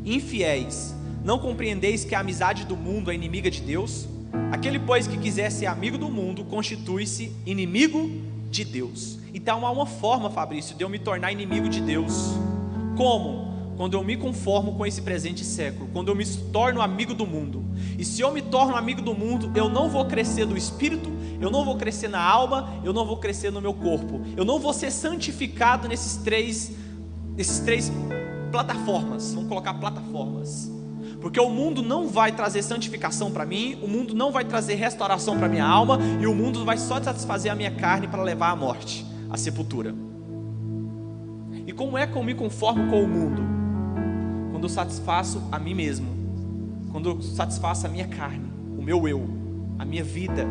Infiéis, 0.04 0.94
não 1.24 1.38
compreendeis 1.38 2.04
que 2.04 2.14
a 2.14 2.20
amizade 2.20 2.64
do 2.64 2.76
mundo 2.76 3.10
é 3.10 3.14
inimiga 3.14 3.50
de 3.50 3.60
Deus? 3.60 4.08
Aquele, 4.50 4.78
pois, 4.78 5.06
que 5.06 5.18
quiser 5.18 5.50
ser 5.50 5.66
amigo 5.66 5.98
do 5.98 6.08
mundo, 6.08 6.44
constitui-se 6.44 7.32
inimigo 7.44 8.10
de 8.50 8.64
Deus. 8.64 9.18
Então 9.32 9.66
há 9.66 9.70
uma 9.70 9.86
forma, 9.86 10.30
Fabrício, 10.30 10.76
de 10.76 10.82
eu 10.82 10.88
me 10.88 10.98
tornar 10.98 11.30
inimigo 11.30 11.68
de 11.68 11.80
Deus. 11.80 12.32
Como? 12.96 13.50
Quando 13.76 13.94
eu 13.94 14.04
me 14.04 14.16
conformo 14.16 14.74
com 14.74 14.84
esse 14.84 15.00
presente 15.00 15.44
século, 15.44 15.88
quando 15.92 16.08
eu 16.08 16.14
me 16.14 16.26
torno 16.26 16.82
amigo 16.82 17.14
do 17.14 17.26
mundo. 17.26 17.64
E 17.98 18.04
se 18.04 18.20
eu 18.20 18.32
me 18.32 18.42
torno 18.42 18.76
amigo 18.76 19.00
do 19.00 19.14
mundo, 19.14 19.50
eu 19.54 19.68
não 19.68 19.88
vou 19.88 20.04
crescer 20.04 20.44
no 20.44 20.56
espírito, 20.56 21.10
eu 21.40 21.50
não 21.50 21.64
vou 21.64 21.76
crescer 21.76 22.08
na 22.08 22.20
alma, 22.20 22.74
eu 22.84 22.92
não 22.92 23.06
vou 23.06 23.16
crescer 23.16 23.50
no 23.50 23.60
meu 23.60 23.72
corpo. 23.72 24.20
Eu 24.36 24.44
não 24.44 24.58
vou 24.58 24.72
ser 24.72 24.90
santificado 24.90 25.88
nesses 25.88 26.16
três, 26.16 26.72
nesses 27.36 27.60
três 27.60 27.90
plataformas, 28.50 29.32
vamos 29.32 29.48
colocar 29.48 29.74
plataformas. 29.74 30.79
Porque 31.20 31.38
o 31.38 31.50
mundo 31.50 31.82
não 31.82 32.08
vai 32.08 32.32
trazer 32.32 32.62
santificação 32.62 33.30
para 33.30 33.44
mim, 33.44 33.78
o 33.82 33.86
mundo 33.86 34.14
não 34.14 34.32
vai 34.32 34.44
trazer 34.44 34.74
restauração 34.74 35.38
para 35.38 35.48
minha 35.48 35.66
alma, 35.66 35.98
e 36.20 36.26
o 36.26 36.34
mundo 36.34 36.64
vai 36.64 36.78
só 36.78 37.00
satisfazer 37.02 37.52
a 37.52 37.54
minha 37.54 37.70
carne 37.70 38.08
para 38.08 38.22
levar 38.22 38.50
à 38.50 38.56
morte, 38.56 39.04
à 39.28 39.36
sepultura. 39.36 39.94
E 41.66 41.72
como 41.72 41.98
é 41.98 42.06
que 42.06 42.16
eu 42.16 42.22
me 42.22 42.34
conformo 42.34 42.88
com 42.88 43.04
o 43.04 43.08
mundo? 43.08 43.42
Quando 44.50 44.64
eu 44.64 44.68
satisfaço 44.68 45.42
a 45.52 45.58
mim 45.58 45.74
mesmo, 45.74 46.08
quando 46.90 47.10
eu 47.10 47.22
satisfaço 47.22 47.86
a 47.86 47.90
minha 47.90 48.08
carne, 48.08 48.50
o 48.78 48.82
meu 48.82 49.06
eu, 49.06 49.28
a 49.78 49.84
minha 49.84 50.02
vida. 50.02 50.46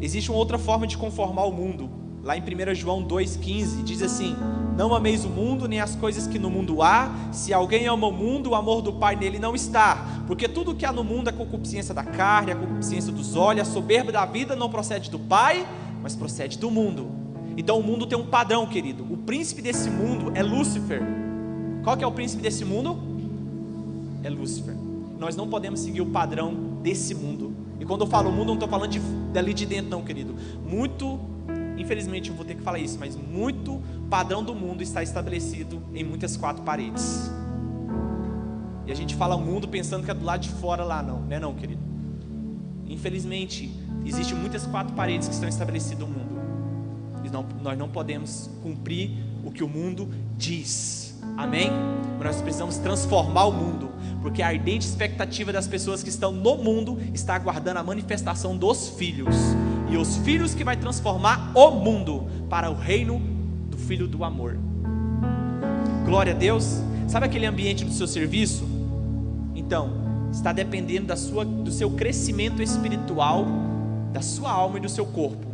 Existe 0.00 0.30
uma 0.30 0.38
outra 0.38 0.58
forma 0.58 0.86
de 0.86 0.96
conformar 0.96 1.44
o 1.44 1.52
mundo, 1.52 1.90
lá 2.28 2.36
em 2.36 2.42
1 2.42 2.74
João 2.74 3.02
2,15, 3.02 3.82
diz 3.82 4.02
assim: 4.02 4.36
Não 4.76 4.94
ameis 4.94 5.24
o 5.24 5.30
mundo, 5.30 5.66
nem 5.66 5.80
as 5.80 5.96
coisas 5.96 6.26
que 6.26 6.38
no 6.38 6.50
mundo 6.50 6.82
há. 6.82 7.10
Se 7.32 7.54
alguém 7.54 7.86
ama 7.86 8.06
o 8.06 8.12
mundo, 8.12 8.50
o 8.50 8.54
amor 8.54 8.82
do 8.82 8.92
Pai 8.92 9.16
nele 9.16 9.38
não 9.38 9.54
está. 9.54 10.22
Porque 10.26 10.46
tudo 10.46 10.74
que 10.74 10.84
há 10.84 10.92
no 10.92 11.02
mundo 11.02 11.30
é 11.30 11.32
concupiscência 11.32 11.94
da 11.94 12.04
carne, 12.04 12.52
a 12.52 12.54
concupiscência 12.56 13.10
dos 13.10 13.34
olhos, 13.34 13.66
a 13.66 13.72
soberba 13.72 14.12
da 14.12 14.26
vida 14.26 14.54
não 14.54 14.68
procede 14.68 15.10
do 15.10 15.18
Pai, 15.18 15.66
mas 16.02 16.14
procede 16.14 16.58
do 16.58 16.70
mundo. 16.70 17.10
Então 17.56 17.78
o 17.78 17.82
mundo 17.82 18.06
tem 18.06 18.18
um 18.18 18.26
padrão, 18.26 18.66
querido. 18.66 19.06
O 19.10 19.16
príncipe 19.16 19.62
desse 19.62 19.88
mundo 19.88 20.30
é 20.34 20.42
Lúcifer. 20.42 21.00
Qual 21.82 21.96
que 21.96 22.04
é 22.04 22.06
o 22.06 22.12
príncipe 22.12 22.42
desse 22.42 22.62
mundo? 22.62 22.98
É 24.22 24.28
Lúcifer. 24.28 24.74
Nós 25.18 25.34
não 25.34 25.48
podemos 25.48 25.80
seguir 25.80 26.02
o 26.02 26.06
padrão 26.06 26.52
desse 26.82 27.14
mundo. 27.14 27.54
E 27.80 27.86
quando 27.86 28.02
eu 28.02 28.06
falo 28.06 28.30
mundo, 28.30 28.48
não 28.48 28.54
estou 28.54 28.68
falando 28.68 28.90
de, 28.90 28.98
dali 29.32 29.54
de 29.54 29.64
dentro, 29.64 29.88
não, 29.90 30.02
querido. 30.02 30.34
Muito 30.62 31.18
infelizmente 31.78 32.30
eu 32.30 32.36
vou 32.36 32.44
ter 32.44 32.54
que 32.54 32.62
falar 32.62 32.78
isso, 32.78 32.98
mas 32.98 33.16
muito 33.16 33.80
padrão 34.10 34.42
do 34.42 34.54
mundo 34.54 34.82
está 34.82 35.02
estabelecido 35.02 35.82
em 35.94 36.04
muitas 36.04 36.36
quatro 36.36 36.62
paredes. 36.62 37.30
E 38.86 38.92
a 38.92 38.94
gente 38.94 39.14
fala 39.14 39.36
mundo 39.36 39.68
pensando 39.68 40.04
que 40.04 40.10
é 40.10 40.14
do 40.14 40.24
lado 40.24 40.40
de 40.40 40.48
fora 40.48 40.82
lá, 40.82 41.02
não, 41.02 41.20
né 41.20 41.38
não, 41.38 41.54
querido? 41.54 41.80
Infelizmente, 42.86 43.70
existem 44.04 44.34
muitas 44.34 44.66
quatro 44.66 44.94
paredes 44.94 45.28
que 45.28 45.34
estão 45.34 45.48
estabelecidas 45.48 46.00
no 46.00 46.06
mundo. 46.06 46.40
E 47.22 47.28
não, 47.28 47.46
nós 47.62 47.76
não 47.76 47.88
podemos 47.88 48.48
cumprir 48.62 49.10
o 49.44 49.50
que 49.50 49.62
o 49.62 49.68
mundo 49.68 50.08
diz. 50.38 51.18
Amém? 51.36 51.70
Mas 52.18 52.28
nós 52.28 52.40
precisamos 52.40 52.78
transformar 52.78 53.44
o 53.44 53.52
mundo, 53.52 53.90
porque 54.22 54.40
a 54.40 54.48
ardente 54.48 54.86
expectativa 54.86 55.52
das 55.52 55.66
pessoas 55.66 56.02
que 56.02 56.08
estão 56.08 56.32
no 56.32 56.56
mundo 56.56 56.98
está 57.12 57.34
aguardando 57.34 57.78
a 57.78 57.82
manifestação 57.82 58.56
dos 58.56 58.88
filhos 58.88 59.36
e 59.90 59.96
os 59.96 60.16
filhos 60.18 60.54
que 60.54 60.62
vai 60.62 60.76
transformar 60.76 61.52
o 61.54 61.70
mundo 61.70 62.26
para 62.48 62.70
o 62.70 62.74
reino 62.74 63.20
do 63.70 63.76
Filho 63.76 64.06
do 64.06 64.22
amor. 64.22 64.58
Glória 66.04 66.34
a 66.34 66.36
Deus. 66.36 66.80
Sabe 67.06 67.26
aquele 67.26 67.46
ambiente 67.46 67.84
do 67.84 67.92
seu 67.92 68.06
serviço? 68.06 68.64
Então, 69.54 69.90
está 70.30 70.52
dependendo 70.52 71.06
da 71.06 71.16
sua, 71.16 71.44
do 71.44 71.70
seu 71.70 71.90
crescimento 71.90 72.62
espiritual, 72.62 73.46
da 74.12 74.20
sua 74.20 74.50
alma 74.50 74.78
e 74.78 74.80
do 74.80 74.88
seu 74.88 75.06
corpo. 75.06 75.46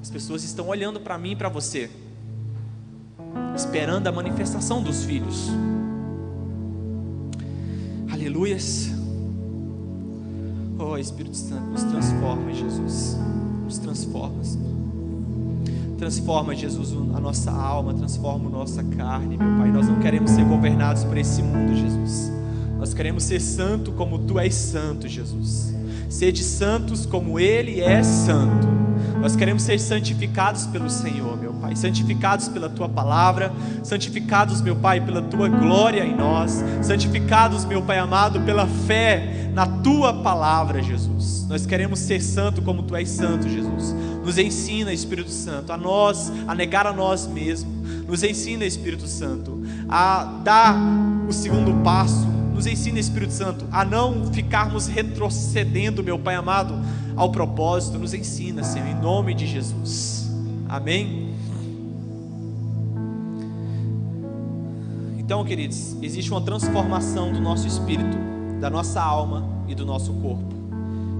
As 0.00 0.10
pessoas 0.10 0.44
estão 0.44 0.68
olhando 0.68 1.00
para 1.00 1.18
mim 1.18 1.32
e 1.32 1.36
para 1.36 1.48
você, 1.48 1.90
esperando 3.56 4.06
a 4.06 4.12
manifestação 4.12 4.82
dos 4.82 5.04
filhos. 5.04 5.48
Aleluias. 8.12 8.90
Oh, 10.78 10.96
Espírito 10.98 11.36
Santo, 11.36 11.66
nos 11.66 11.84
transforma, 11.84 12.52
Jesus 12.52 13.16
nos 13.62 13.78
transforma, 13.78 14.42
Senhor. 14.44 14.72
Transforma, 15.98 16.54
Jesus, 16.54 16.92
a 17.14 17.20
nossa 17.20 17.50
alma, 17.50 17.94
transforma 17.94 18.48
a 18.48 18.50
nossa 18.50 18.82
carne, 18.82 19.36
meu 19.36 19.58
Pai. 19.58 19.70
Nós 19.70 19.88
não 19.88 20.00
queremos 20.00 20.32
ser 20.32 20.44
governados 20.44 21.04
por 21.04 21.16
esse 21.16 21.42
mundo, 21.42 21.76
Jesus. 21.76 22.32
Nós 22.76 22.92
queremos 22.92 23.22
ser 23.22 23.40
santo 23.40 23.92
como 23.92 24.18
Tu 24.18 24.38
és 24.40 24.52
santo, 24.52 25.06
Jesus. 25.06 25.72
Sede 26.08 26.42
santos 26.42 27.06
como 27.06 27.38
Ele 27.38 27.80
é 27.80 28.02
santo. 28.02 28.66
Nós 29.20 29.36
queremos 29.36 29.62
ser 29.62 29.78
santificados 29.78 30.66
pelo 30.66 30.90
Senhor, 30.90 31.36
meu 31.36 31.52
Pai, 31.52 31.76
santificados 31.76 32.48
pela 32.48 32.68
tua 32.68 32.88
palavra, 32.88 33.52
santificados, 33.84 34.60
meu 34.60 34.74
Pai, 34.74 35.00
pela 35.00 35.22
tua 35.22 35.48
glória 35.48 36.04
em 36.04 36.16
nós, 36.16 36.64
santificados, 36.82 37.64
meu 37.64 37.80
Pai 37.80 37.98
amado, 37.98 38.40
pela 38.40 38.66
fé 38.66 39.41
na 39.52 39.66
tua 39.66 40.12
palavra, 40.14 40.82
Jesus. 40.82 41.46
Nós 41.48 41.66
queremos 41.66 41.98
ser 41.98 42.22
santo 42.22 42.62
como 42.62 42.82
tu 42.82 42.96
és 42.96 43.08
santo, 43.08 43.48
Jesus. 43.48 43.94
Nos 44.24 44.38
ensina, 44.38 44.92
Espírito 44.92 45.30
Santo, 45.30 45.72
a 45.72 45.76
nós, 45.76 46.32
a 46.46 46.54
negar 46.54 46.86
a 46.86 46.92
nós 46.92 47.26
mesmos. 47.26 47.72
Nos 48.06 48.22
ensina, 48.22 48.64
Espírito 48.64 49.06
Santo, 49.06 49.62
a 49.88 50.40
dar 50.42 50.76
o 51.28 51.32
segundo 51.32 51.82
passo. 51.82 52.26
Nos 52.54 52.66
ensina, 52.66 52.98
Espírito 52.98 53.32
Santo, 53.32 53.66
a 53.70 53.84
não 53.84 54.32
ficarmos 54.32 54.86
retrocedendo, 54.86 56.02
meu 56.02 56.18
Pai 56.18 56.34
amado, 56.34 56.78
ao 57.16 57.30
propósito. 57.30 57.98
Nos 57.98 58.14
ensina, 58.14 58.62
Senhor, 58.62 58.88
em 58.88 58.94
nome 58.94 59.34
de 59.34 59.46
Jesus. 59.46 60.30
Amém. 60.68 61.32
Então, 65.18 65.44
queridos, 65.44 65.96
existe 66.02 66.30
uma 66.30 66.40
transformação 66.42 67.32
do 67.32 67.40
nosso 67.40 67.66
espírito, 67.66 68.18
da 68.62 68.70
nossa 68.70 69.02
alma 69.02 69.44
e 69.66 69.74
do 69.74 69.84
nosso 69.84 70.12
corpo. 70.12 70.54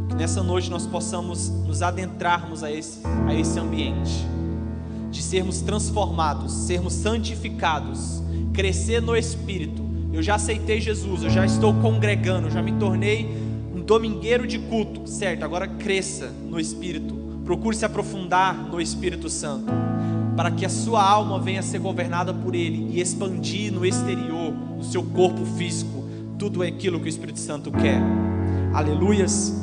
Que 0.09 0.15
nessa 0.15 0.45
noite 0.45 0.71
nós 0.71 0.87
possamos 0.87 1.49
nos 1.49 1.83
adentrarmos 1.83 2.63
a 2.63 2.71
esse, 2.71 3.01
a 3.27 3.35
esse 3.35 3.59
ambiente, 3.59 4.13
de 5.11 5.21
sermos 5.21 5.61
transformados, 5.61 6.53
sermos 6.53 6.93
santificados, 6.93 8.23
crescer 8.53 9.03
no 9.03 9.17
espírito. 9.17 9.83
Eu 10.13 10.23
já 10.23 10.37
aceitei 10.37 10.81
Jesus, 10.81 11.25
eu 11.25 11.31
já 11.31 11.45
estou 11.45 11.75
congregando, 11.75 12.49
já 12.49 12.63
me 12.63 12.71
tornei 12.75 13.29
um 13.75 13.81
domingueiro 13.81 14.47
de 14.47 14.61
culto, 14.61 15.09
certo? 15.09 15.43
Agora 15.43 15.67
cresça 15.67 16.31
no 16.49 16.61
espírito, 16.61 17.13
procure 17.45 17.75
se 17.75 17.85
aprofundar 17.85 18.55
no 18.55 18.81
Espírito 18.81 19.29
Santo, 19.29 19.67
para 20.37 20.53
que 20.53 20.65
a 20.65 20.69
sua 20.69 21.03
alma 21.03 21.41
venha 21.41 21.59
a 21.59 21.65
ser 21.65 21.81
governada 21.81 22.33
por 22.33 22.55
Ele 22.55 22.93
e 22.93 23.01
expandir 23.01 23.73
no 23.73 23.85
exterior, 23.85 24.55
no 24.77 24.85
seu 24.85 25.03
corpo 25.03 25.45
físico, 25.45 26.02
tudo 26.43 26.61
aquilo 26.65 26.99
que 26.99 27.07
o 27.07 27.09
Espírito 27.09 27.39
Santo 27.39 27.71
quer. 27.71 28.03
Aleluias. 28.75 29.55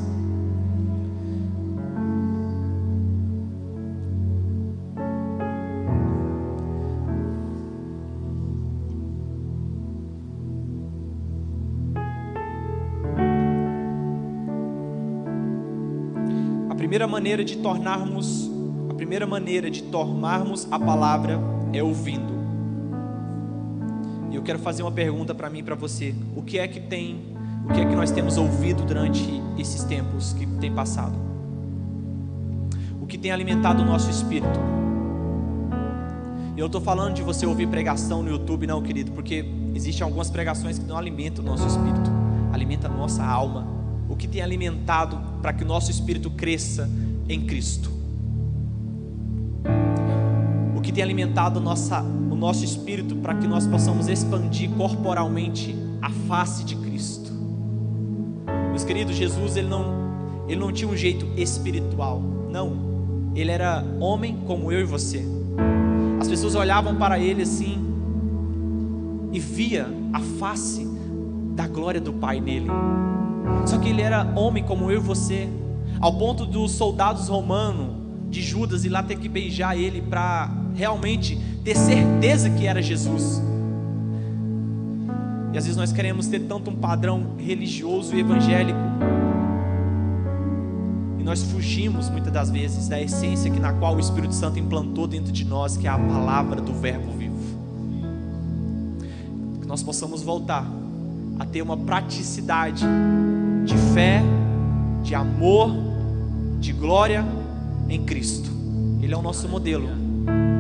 A 16.70 16.76
primeira 16.76 17.06
maneira 17.06 17.44
de 17.44 17.58
tornarmos 17.58 18.50
a 18.90 18.94
primeira 18.94 19.28
maneira 19.28 19.70
de 19.70 19.84
tomarmos 19.84 20.66
a 20.72 20.80
palavra 20.80 21.42
é 21.74 21.84
ouvindo. 21.84 22.39
Eu 24.40 24.44
quero 24.44 24.60
fazer 24.60 24.84
uma 24.84 24.92
pergunta 24.92 25.36
para 25.36 25.50
mim 25.50 25.60
e 25.60 25.64
para 25.64 25.76
você. 25.76 26.16
O 26.34 26.42
que 26.42 26.58
é 26.58 26.66
que 26.66 26.80
tem, 26.80 27.36
o 27.70 27.74
que 27.74 27.82
é 27.82 27.86
que 27.86 27.94
nós 27.94 28.10
temos 28.10 28.38
ouvido 28.38 28.84
durante 28.84 29.22
esses 29.58 29.84
tempos 29.84 30.32
que 30.32 30.46
tem 30.46 30.72
passado? 30.72 31.14
O 33.02 33.06
que 33.06 33.18
tem 33.18 33.32
alimentado 33.32 33.84
o 33.84 33.86
nosso 33.86 34.10
espírito? 34.10 34.58
Eu 36.56 36.68
estou 36.68 36.80
falando 36.80 37.16
de 37.16 37.22
você 37.22 37.46
ouvir 37.46 37.68
pregação 37.68 38.24
no 38.24 38.30
YouTube, 38.30 38.66
não, 38.66 38.82
querido, 38.82 39.12
porque 39.12 39.44
existem 39.76 40.06
algumas 40.06 40.30
pregações 40.30 40.80
que 40.80 40.86
não 40.86 40.98
alimentam 40.98 41.44
o 41.44 41.46
nosso 41.46 41.68
espírito, 41.68 42.10
alimentam 42.54 42.90
a 42.90 42.96
nossa 42.96 43.26
alma. 43.26 43.68
O 44.08 44.16
que 44.16 44.26
tem 44.26 44.42
alimentado 44.42 45.20
para 45.42 45.52
que 45.52 45.66
o 45.66 45.68
nosso 45.68 45.92
espírito 45.92 46.32
cresça 46.32 46.90
em 47.28 47.46
Cristo? 47.46 47.92
O 50.78 50.80
que 50.80 50.94
tem 50.94 51.04
alimentado 51.04 51.60
nossa, 51.60 52.02
nosso 52.40 52.64
espírito 52.64 53.18
para 53.18 53.36
que 53.36 53.48
nós 53.48 53.68
possamos 53.68 54.08
expandir 54.08 54.70
corporalmente 54.72 55.76
a 56.02 56.10
face 56.10 56.64
de 56.64 56.76
Cristo? 56.76 57.32
Meus 58.70 58.84
queridos, 58.84 59.16
Jesus 59.16 59.58
ele 59.58 59.68
não, 59.68 60.46
ele 60.48 60.60
não 60.60 60.72
tinha 60.72 60.90
um 60.90 60.96
jeito 60.96 61.28
espiritual, 61.36 62.22
não. 62.50 63.32
Ele 63.36 63.52
era 63.52 63.86
homem 64.00 64.38
como 64.48 64.72
eu 64.72 64.80
e 64.80 64.86
você. 64.86 65.24
As 66.20 66.28
pessoas 66.28 66.56
olhavam 66.56 66.96
para 66.96 67.20
ele 67.20 67.44
assim 67.44 67.78
e 69.32 69.40
via 69.40 69.88
a 70.14 70.20
face 70.40 70.88
da 71.56 71.68
glória 71.68 72.00
do 72.00 72.14
Pai 72.14 72.40
nele. 72.40 72.70
Só 73.66 73.78
que 73.78 73.90
ele 73.90 74.02
era 74.02 74.24
homem 74.36 74.64
como 74.64 74.90
eu 74.90 74.98
e 74.98 75.04
você, 75.04 75.50
ao 76.00 76.18
ponto 76.18 76.46
dos 76.46 76.72
soldados 76.72 77.28
romanos 77.28 77.98
de 78.30 78.42
Judas 78.42 78.86
ir 78.86 78.90
lá 78.90 79.04
ter 79.04 79.18
que 79.18 79.28
beijar 79.28 79.78
ele 79.78 80.02
para 80.02 80.50
realmente 80.74 81.38
ter 81.64 81.76
certeza 81.76 82.50
que 82.50 82.66
era 82.66 82.82
Jesus. 82.82 83.42
E 85.52 85.58
às 85.58 85.66
vezes 85.66 85.76
nós 85.76 85.92
queremos 85.92 86.28
ter 86.28 86.42
tanto 86.42 86.70
um 86.70 86.76
padrão 86.76 87.36
religioso 87.38 88.16
e 88.16 88.20
evangélico. 88.20 88.80
E 91.18 91.24
nós 91.24 91.42
fugimos 91.44 92.10
muitas 92.10 92.32
das 92.32 92.50
vezes 92.50 92.88
da 92.88 93.02
essência 93.02 93.50
que 93.50 93.60
na 93.60 93.74
qual 93.74 93.96
o 93.96 94.00
Espírito 94.00 94.34
Santo 94.34 94.60
implantou 94.60 95.08
dentro 95.08 95.32
de 95.32 95.44
nós, 95.44 95.76
que 95.76 95.88
é 95.88 95.90
a 95.90 95.98
palavra 95.98 96.62
do 96.62 96.74
verbo 96.74 97.12
vivo. 97.12 97.30
nós 99.66 99.84
possamos 99.84 100.24
voltar 100.24 100.66
a 101.38 101.46
ter 101.46 101.62
uma 101.62 101.78
praticidade 101.78 102.84
de 103.66 103.78
fé, 103.94 104.24
de 105.04 105.14
amor, 105.14 105.72
de 106.60 106.74
glória 106.74 107.24
em 107.88 108.04
Cristo. 108.04 108.50
Ele 109.02 109.14
é 109.14 109.18
o 109.18 109.22
nosso 109.22 109.48
modelo. 109.48 110.09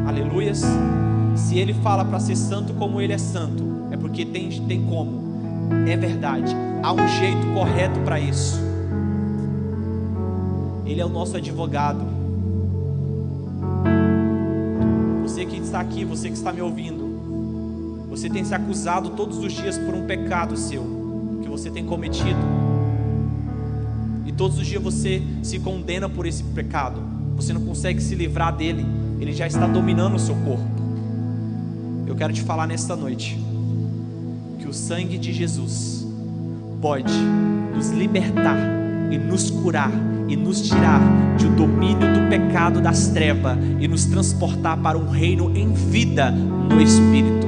Aleluias. 0.07 0.63
Se 1.35 1.57
ele 1.57 1.73
fala 1.73 2.03
para 2.03 2.19
ser 2.19 2.35
santo 2.35 2.73
como 2.73 2.99
ele 2.99 3.13
é 3.13 3.17
santo, 3.17 3.63
é 3.91 3.97
porque 3.97 4.25
tem, 4.25 4.49
tem 4.67 4.85
como. 4.85 5.21
É 5.87 5.95
verdade. 5.95 6.55
Há 6.83 6.93
um 6.93 7.07
jeito 7.07 7.45
correto 7.53 7.99
para 8.01 8.19
isso. 8.19 8.59
Ele 10.85 11.01
é 11.01 11.05
o 11.05 11.09
nosso 11.09 11.37
advogado. 11.37 12.05
Você 15.23 15.45
que 15.45 15.57
está 15.57 15.79
aqui, 15.79 16.03
você 16.03 16.29
que 16.29 16.35
está 16.35 16.51
me 16.51 16.61
ouvindo, 16.61 18.07
você 18.09 18.29
tem 18.29 18.43
se 18.43 18.55
acusado 18.55 19.11
todos 19.11 19.37
os 19.37 19.53
dias 19.53 19.77
por 19.77 19.93
um 19.93 20.07
pecado 20.07 20.57
seu 20.57 20.83
que 21.43 21.47
você 21.47 21.69
tem 21.69 21.85
cometido. 21.85 22.39
E 24.25 24.31
todos 24.31 24.57
os 24.57 24.65
dias 24.65 24.81
você 24.81 25.21
se 25.43 25.59
condena 25.59 26.09
por 26.09 26.25
esse 26.25 26.43
pecado. 26.43 27.01
Você 27.35 27.53
não 27.53 27.61
consegue 27.61 28.01
se 28.01 28.15
livrar 28.15 28.55
dele. 28.55 28.85
Ele 29.19 29.33
já 29.33 29.45
está 29.45 29.67
dominando 29.67 30.15
o 30.15 30.19
seu 30.19 30.35
corpo. 30.35 30.63
Eu 32.07 32.15
quero 32.15 32.33
te 32.33 32.41
falar 32.41 32.65
nesta 32.65 32.95
noite 32.95 33.37
que 34.59 34.67
o 34.67 34.73
sangue 34.73 35.17
de 35.17 35.33
Jesus 35.33 36.07
pode 36.81 37.13
nos 37.75 37.89
libertar 37.89 38.57
e 39.11 39.17
nos 39.17 39.49
curar 39.49 39.91
e 40.27 40.35
nos 40.35 40.61
tirar 40.61 40.99
do 41.37 41.49
domínio 41.49 42.13
do 42.13 42.29
pecado 42.29 42.79
das 42.79 43.07
trevas 43.07 43.57
e 43.79 43.87
nos 43.87 44.05
transportar 44.05 44.77
para 44.77 44.97
um 44.97 45.09
reino 45.09 45.55
em 45.55 45.73
vida 45.73 46.31
no 46.31 46.81
Espírito. 46.81 47.47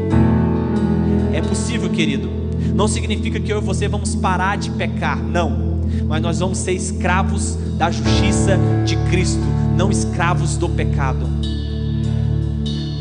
É 1.34 1.42
possível, 1.42 1.90
querido. 1.90 2.30
Não 2.76 2.88
significa 2.88 3.40
que 3.40 3.52
eu 3.52 3.60
e 3.60 3.62
você 3.62 3.88
vamos 3.88 4.16
parar 4.16 4.58
de 4.58 4.72
pecar, 4.72 5.18
não. 5.18 5.80
Mas 6.08 6.22
nós 6.22 6.40
vamos 6.40 6.58
ser 6.58 6.74
escravos 6.74 7.56
da 7.78 7.92
justiça 7.92 8.58
de 8.86 8.96
Cristo, 9.10 9.44
não 9.78 9.92
escravos 9.92 10.58
do 10.58 10.70
pecado. 10.70 11.26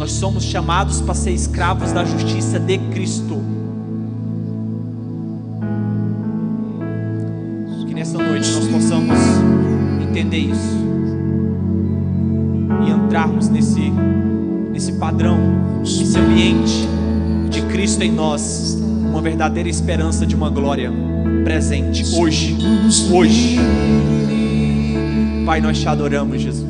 Nós 0.01 0.13
somos 0.13 0.45
chamados 0.45 1.03
para 1.03 1.13
ser 1.13 1.33
escravos 1.33 1.93
da 1.93 2.03
justiça 2.03 2.59
de 2.59 2.79
Cristo. 2.79 3.37
Que 7.87 7.95
nessa 7.95 8.17
noite 8.17 8.51
nós 8.51 8.67
possamos 8.69 9.19
entender 10.03 10.39
isso 10.39 10.79
e 12.87 12.91
entrarmos 12.91 13.51
nesse 13.51 13.93
nesse 14.73 14.93
padrão, 14.95 15.37
nesse 15.81 16.19
ambiente 16.19 16.89
de 17.51 17.61
Cristo 17.67 18.03
em 18.03 18.11
nós, 18.11 18.79
uma 19.05 19.21
verdadeira 19.21 19.69
esperança 19.69 20.25
de 20.25 20.35
uma 20.35 20.49
glória 20.49 20.91
presente 21.45 22.17
hoje, 22.17 22.57
hoje. 23.13 23.59
Pai, 25.45 25.61
nós 25.61 25.79
te 25.79 25.87
adoramos, 25.87 26.41
Jesus. 26.41 26.70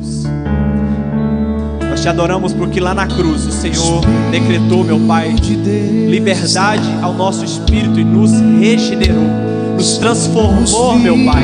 Te 2.01 2.09
adoramos 2.09 2.51
porque 2.51 2.79
lá 2.79 2.95
na 2.95 3.05
cruz 3.05 3.45
o 3.45 3.51
Senhor 3.51 4.01
decretou, 4.31 4.83
meu 4.83 4.99
Pai, 5.01 5.35
liberdade 6.09 6.89
ao 6.99 7.13
nosso 7.13 7.45
espírito 7.45 7.99
e 7.99 8.03
nos 8.03 8.31
regenerou, 8.59 9.29
nos 9.75 9.99
transformou, 9.99 10.97
meu 10.97 11.13
Pai. 11.23 11.43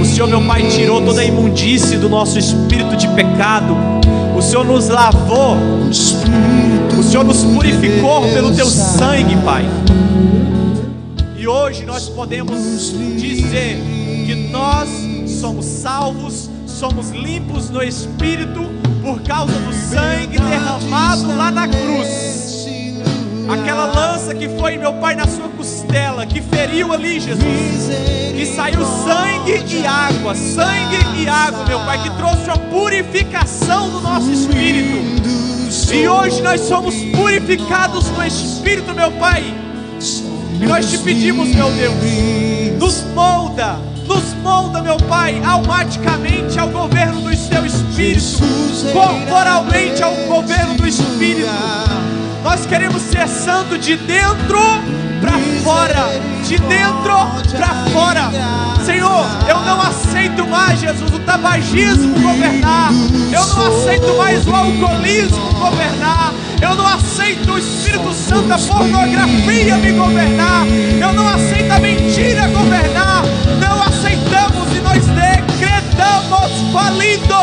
O 0.00 0.04
Senhor, 0.04 0.26
meu 0.26 0.42
Pai, 0.42 0.66
tirou 0.68 1.00
toda 1.02 1.20
a 1.20 1.24
imundície 1.24 1.98
do 1.98 2.08
nosso 2.08 2.36
espírito 2.36 2.96
de 2.96 3.06
pecado. 3.10 3.76
O 4.36 4.42
Senhor 4.42 4.66
nos 4.66 4.88
lavou. 4.88 5.56
O 6.98 7.02
Senhor 7.04 7.22
nos 7.22 7.44
purificou 7.44 8.22
pelo 8.32 8.52
teu 8.56 8.66
sangue, 8.66 9.36
Pai. 9.44 9.64
E 11.38 11.46
hoje 11.46 11.84
nós 11.84 12.08
podemos 12.08 12.92
dizer 13.16 13.80
que 14.26 14.34
nós 14.50 14.88
somos 15.28 15.64
salvos, 15.64 16.50
somos 16.66 17.10
limpos 17.10 17.70
no 17.70 17.80
espírito 17.80 18.66
por 19.06 19.22
causa 19.22 19.52
do 19.52 19.72
sangue 19.72 20.36
derramado 20.36 21.36
lá 21.36 21.52
na 21.52 21.68
cruz. 21.68 22.66
Aquela 23.48 23.86
lança 23.86 24.34
que 24.34 24.48
foi, 24.58 24.76
meu 24.76 24.94
Pai, 24.94 25.14
na 25.14 25.28
sua 25.28 25.48
costela, 25.50 26.26
que 26.26 26.40
feriu 26.40 26.92
ali, 26.92 27.20
Jesus. 27.20 27.88
Que 28.34 28.44
saiu 28.44 28.84
sangue 28.84 29.64
e 29.72 29.86
água, 29.86 30.34
sangue 30.34 31.22
e 31.22 31.28
água, 31.28 31.64
meu 31.66 31.78
Pai, 31.84 32.02
que 32.02 32.10
trouxe 32.16 32.50
a 32.50 32.58
purificação 32.58 33.88
do 33.90 34.00
nosso 34.00 34.28
espírito. 34.32 34.96
E 35.94 36.08
hoje 36.08 36.42
nós 36.42 36.62
somos 36.62 36.96
purificados 37.14 38.10
no 38.10 38.26
espírito, 38.26 38.92
meu 38.92 39.12
Pai. 39.12 39.54
E 40.60 40.66
nós 40.66 40.90
te 40.90 40.98
pedimos, 40.98 41.54
meu 41.54 41.70
Deus, 41.70 41.94
nos 42.76 43.04
molda, 43.14 43.78
nos 44.06 44.34
molda, 44.42 44.80
meu 44.80 44.96
Pai, 44.96 45.40
almaticamente 45.44 46.58
ao 46.58 46.68
governo 46.68 47.20
do 47.20 47.36
Teu 47.48 47.66
Espírito, 47.66 48.38
corporalmente 48.92 50.02
ao 50.02 50.14
governo 50.26 50.74
do 50.74 50.86
Espírito. 50.86 51.50
Nós 52.42 52.64
queremos 52.66 53.02
ser 53.02 53.26
santo 53.28 53.76
de 53.76 53.96
dentro 53.96 54.58
para 55.20 55.38
fora, 55.64 56.08
de 56.44 56.56
dentro 56.58 57.16
para 57.56 57.74
fora. 57.92 58.30
Senhor, 58.84 59.26
eu 59.48 59.60
não 59.62 59.80
aceito 59.80 60.46
mais, 60.46 60.78
Jesus, 60.78 61.10
o 61.12 61.18
tabagismo 61.20 62.20
governar. 62.20 62.92
Eu 63.32 63.46
não 63.46 63.66
aceito 63.66 64.16
mais 64.16 64.46
o 64.46 64.54
alcoolismo 64.54 65.52
governar. 65.54 66.32
Eu 66.60 66.74
não 66.74 66.86
aceito 66.86 67.52
o 67.52 67.58
Espírito 67.58 68.12
Santo, 68.12 68.52
a 68.52 68.58
pornografia 68.58 69.76
me 69.76 69.92
governar. 69.92 70.66
Eu 71.00 71.12
não 71.12 71.28
aceito 71.28 71.70
a 71.72 71.78
mentira 71.80 72.46
governar. 72.48 72.95
Decretamos 75.96 76.72
falido 76.72 77.34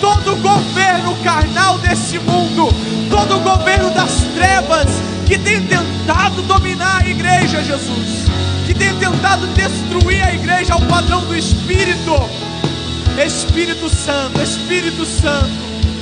todo 0.00 0.32
o 0.32 0.36
governo 0.36 1.14
carnal 1.22 1.78
desse 1.78 2.18
mundo, 2.18 2.68
todo 3.10 3.36
o 3.36 3.40
governo 3.40 3.90
das 3.90 4.10
trevas 4.34 4.86
que 5.26 5.38
tem 5.38 5.62
tentado 5.66 6.42
dominar 6.42 7.02
a 7.02 7.08
igreja, 7.08 7.62
Jesus, 7.62 8.24
que 8.66 8.74
tem 8.74 8.94
tentado 8.96 9.46
destruir 9.48 10.22
a 10.24 10.34
igreja 10.34 10.74
ao 10.74 10.80
padrão 10.82 11.24
do 11.26 11.36
Espírito. 11.36 12.14
Espírito 13.24 13.90
Santo, 13.90 14.40
Espírito 14.40 15.04
Santo, 15.04 15.50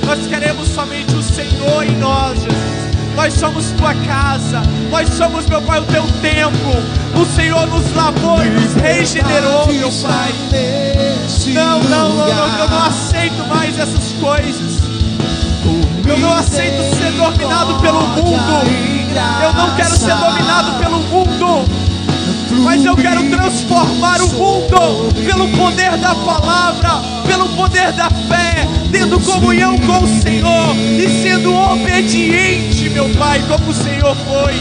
nós 0.05 0.25
queremos 0.27 0.69
somente 0.69 1.13
o 1.13 1.21
Senhor 1.21 1.83
em 1.83 1.97
nós, 1.97 2.41
Jesus. 2.41 2.89
Nós 3.15 3.33
somos 3.33 3.71
tua 3.71 3.93
casa, 4.05 4.61
nós 4.89 5.09
somos, 5.09 5.45
meu 5.47 5.61
Pai, 5.63 5.79
o 5.79 5.83
teu 5.83 6.03
templo. 6.21 7.21
O 7.21 7.25
Senhor 7.35 7.67
nos 7.67 7.93
lavou 7.93 8.41
e 8.41 8.49
nos 8.49 8.73
regenerou, 8.75 9.67
meu 9.73 9.91
Pai. 10.01 11.08
Não, 11.53 11.79
não, 11.83 12.09
não, 12.09 12.27
não, 12.27 12.59
eu 12.59 12.69
não 12.69 12.85
aceito 12.85 13.47
mais 13.47 13.77
essas 13.77 14.13
coisas. 14.19 14.79
Eu 16.07 16.17
não 16.17 16.33
aceito 16.33 16.95
ser 16.95 17.11
dominado 17.11 17.79
pelo 17.81 18.01
mundo. 18.07 18.63
Eu 19.43 19.53
não 19.53 19.75
quero 19.75 19.97
ser 19.97 20.15
dominado 20.15 20.79
pelo 20.79 20.99
mundo 20.99 21.89
mas 22.59 22.83
eu 22.83 22.95
quero 22.95 23.23
transformar 23.29 24.21
o 24.21 24.27
mundo 24.29 25.13
pelo 25.23 25.47
poder 25.49 25.97
da 25.97 26.13
palavra, 26.15 27.01
pelo 27.25 27.47
poder 27.49 27.91
da 27.93 28.09
fé, 28.09 28.67
tendo 28.91 29.19
comunhão 29.19 29.77
com 29.79 30.03
o 30.03 30.21
Senhor 30.21 30.75
e 30.75 31.23
sendo 31.23 31.53
obediente, 31.53 32.89
meu 32.89 33.09
Pai, 33.15 33.41
como 33.47 33.69
o 33.69 33.73
Senhor 33.73 34.15
foi. 34.15 34.59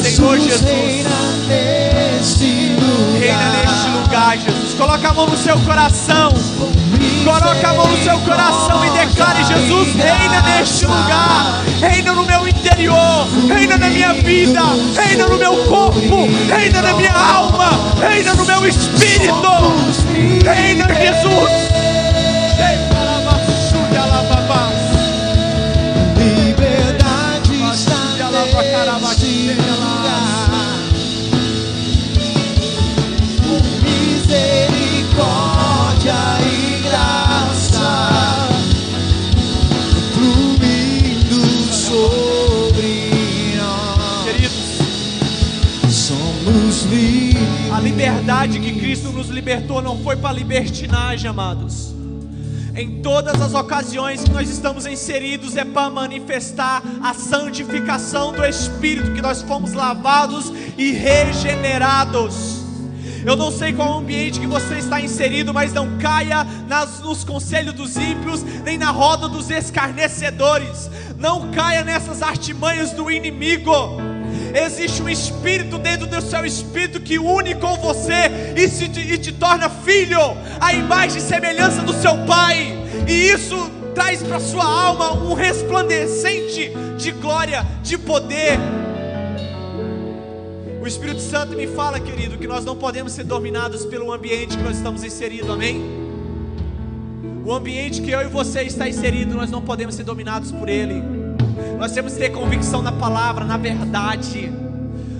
Senhor 0.00 0.38
Jesus, 0.38 0.62
reina 0.62 1.10
neste 1.46 2.74
lugar. 2.80 3.87
Lugar, 4.08 4.38
Jesus. 4.38 4.72
Coloca 4.72 5.06
a 5.06 5.12
mão 5.12 5.26
no 5.26 5.36
seu 5.36 5.58
coração. 5.60 6.32
Coloca 7.24 7.68
a 7.68 7.74
mão 7.74 7.86
no 7.88 8.02
seu 8.02 8.18
coração 8.20 8.82
e 8.86 8.90
declare: 9.06 9.44
Jesus, 9.44 9.94
reina 9.96 10.40
neste 10.40 10.86
lugar. 10.86 11.62
Reina 11.78 12.14
no 12.14 12.24
meu 12.24 12.48
interior. 12.48 13.28
Reina 13.46 13.76
na 13.76 13.90
minha 13.90 14.14
vida. 14.14 14.62
Reina 14.96 15.26
no 15.26 15.36
meu 15.36 15.54
corpo. 15.66 16.26
Reina 16.48 16.80
na 16.80 16.94
minha 16.94 17.12
alma. 17.12 17.68
Reina 18.00 18.32
no 18.32 18.46
meu 18.46 18.66
espírito. 18.66 19.34
Reina, 20.42 20.86
Jesus. 20.94 21.68
liberdade 26.18 27.58
que 48.60 48.78
Cristo 48.78 49.10
nos 49.10 49.28
libertou 49.28 49.80
não 49.82 49.98
foi 49.98 50.16
para 50.16 50.32
libertinagem, 50.32 51.28
amados. 51.28 51.94
em 52.76 53.02
todas 53.02 53.40
as 53.40 53.54
ocasiões 53.54 54.22
que 54.22 54.30
nós 54.30 54.48
estamos 54.48 54.86
inseridos 54.86 55.56
é 55.56 55.64
para 55.64 55.90
manifestar 55.90 56.80
a 57.02 57.12
santificação 57.12 58.32
do 58.32 58.44
Espírito, 58.44 59.12
que 59.14 59.20
nós 59.20 59.42
fomos 59.42 59.72
lavados 59.72 60.52
e 60.76 60.92
regenerados. 60.92 62.57
Eu 63.24 63.36
não 63.36 63.50
sei 63.50 63.72
qual 63.72 63.98
ambiente 63.98 64.40
que 64.40 64.46
você 64.46 64.76
está 64.76 65.00
inserido, 65.00 65.52
mas 65.52 65.72
não 65.72 65.98
caia 65.98 66.44
nas, 66.66 67.00
nos 67.00 67.24
conselhos 67.24 67.74
dos 67.74 67.96
ímpios, 67.96 68.42
nem 68.64 68.78
na 68.78 68.90
roda 68.90 69.28
dos 69.28 69.50
escarnecedores. 69.50 70.90
Não 71.18 71.50
caia 71.50 71.84
nessas 71.84 72.22
artimanhas 72.22 72.92
do 72.92 73.10
inimigo. 73.10 73.72
Existe 74.54 75.02
um 75.02 75.08
espírito 75.08 75.78
dentro 75.78 76.06
do 76.06 76.20
seu 76.22 76.44
espírito 76.44 77.00
que 77.00 77.18
une 77.18 77.54
com 77.54 77.76
você 77.76 78.54
e, 78.56 78.68
se, 78.68 78.84
e 78.84 79.18
te 79.18 79.32
torna 79.32 79.68
filho, 79.68 80.20
a 80.60 80.72
imagem 80.72 81.18
e 81.18 81.20
semelhança 81.20 81.82
do 81.82 81.92
seu 81.92 82.16
pai. 82.24 82.76
E 83.06 83.30
isso 83.30 83.70
traz 83.94 84.22
para 84.22 84.40
sua 84.40 84.64
alma 84.64 85.12
um 85.12 85.34
resplandecente 85.34 86.72
de 86.96 87.10
glória, 87.12 87.66
de 87.82 87.98
poder. 87.98 88.58
O 90.88 90.90
Espírito 90.90 91.20
Santo 91.20 91.54
me 91.54 91.66
fala, 91.66 92.00
querido, 92.00 92.38
que 92.38 92.46
nós 92.46 92.64
não 92.64 92.74
podemos 92.74 93.12
ser 93.12 93.24
dominados 93.24 93.84
pelo 93.84 94.10
ambiente 94.10 94.56
que 94.56 94.62
nós 94.62 94.78
estamos 94.78 95.04
inseridos, 95.04 95.50
amém? 95.50 95.82
O 97.44 97.52
ambiente 97.52 98.00
que 98.00 98.10
eu 98.10 98.22
e 98.22 98.24
você 98.24 98.62
está 98.62 98.88
inserido, 98.88 99.34
nós 99.34 99.50
não 99.50 99.60
podemos 99.60 99.94
ser 99.94 100.04
dominados 100.04 100.50
por 100.50 100.66
ele. 100.66 101.02
Nós 101.78 101.92
temos 101.92 102.14
que 102.14 102.20
ter 102.20 102.30
convicção 102.30 102.80
na 102.80 102.90
palavra, 102.90 103.44
na 103.44 103.58
verdade. 103.58 104.50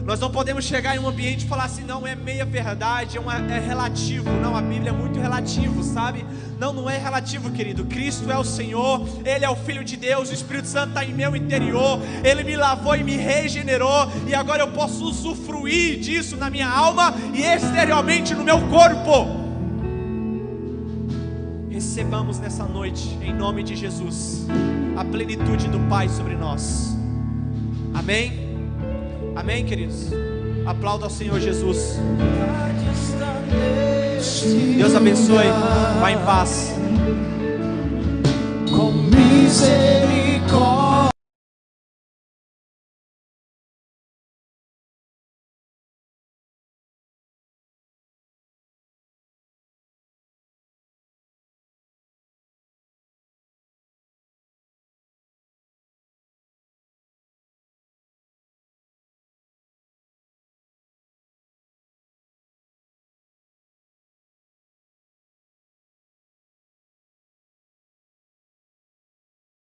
Nós 0.09 0.19
não 0.19 0.31
podemos 0.31 0.65
chegar 0.65 0.97
em 0.97 0.99
um 0.99 1.07
ambiente 1.07 1.45
e 1.45 1.47
falar 1.47 1.65
assim, 1.65 1.85
não, 1.85 2.07
é 2.07 2.15
meia 2.15 2.43
verdade, 2.43 3.19
é, 3.19 3.21
uma, 3.21 3.35
é 3.35 3.61
relativo. 3.61 4.31
Não, 4.41 4.57
a 4.57 4.63
Bíblia 4.63 4.89
é 4.89 4.93
muito 4.93 5.21
relativo, 5.21 5.83
sabe? 5.83 6.25
Não, 6.59 6.73
não 6.73 6.89
é 6.89 6.97
relativo, 6.97 7.51
querido. 7.51 7.85
Cristo 7.85 8.33
é 8.33 8.39
o 8.39 8.43
Senhor, 8.43 9.07
Ele 9.23 9.45
é 9.45 9.51
o 9.51 9.55
Filho 9.55 9.85
de 9.85 9.99
Deus, 9.99 10.31
o 10.31 10.33
Espírito 10.33 10.67
Santo 10.67 10.89
está 10.89 11.05
em 11.05 11.13
meu 11.13 11.37
interior, 11.37 12.01
Ele 12.25 12.43
me 12.43 12.57
lavou 12.57 12.97
e 12.97 13.05
me 13.05 13.17
regenerou, 13.17 14.11
e 14.27 14.35
agora 14.35 14.63
eu 14.63 14.69
posso 14.69 15.05
usufruir 15.05 16.01
disso 16.01 16.39
na 16.39 16.49
minha 16.49 16.71
alma 16.71 17.15
e 17.35 17.43
exteriormente 17.43 18.35
no 18.35 18.45
meu 18.45 18.63
corpo. 18.69 19.27
Recebamos 21.69 22.39
nessa 22.39 22.65
noite, 22.65 23.07
em 23.21 23.35
nome 23.35 23.63
de 23.63 23.77
Jesus 23.77 24.47
a 24.97 25.05
plenitude 25.05 25.69
do 25.69 25.79
Pai 25.81 26.09
sobre 26.09 26.35
nós. 26.35 26.97
Amém? 27.93 28.48
Amém, 29.39 29.65
queridos? 29.65 30.09
Aplauda 30.67 31.05
ao 31.05 31.11
Senhor 31.11 31.39
Jesus. 31.39 31.97
Deus 34.77 34.97
abençoe. 34.97 35.47
Vá 36.01 36.11
em 36.11 36.19
paz. 36.25 36.75
Com 38.69 38.91
misericórdia. 38.91 40.88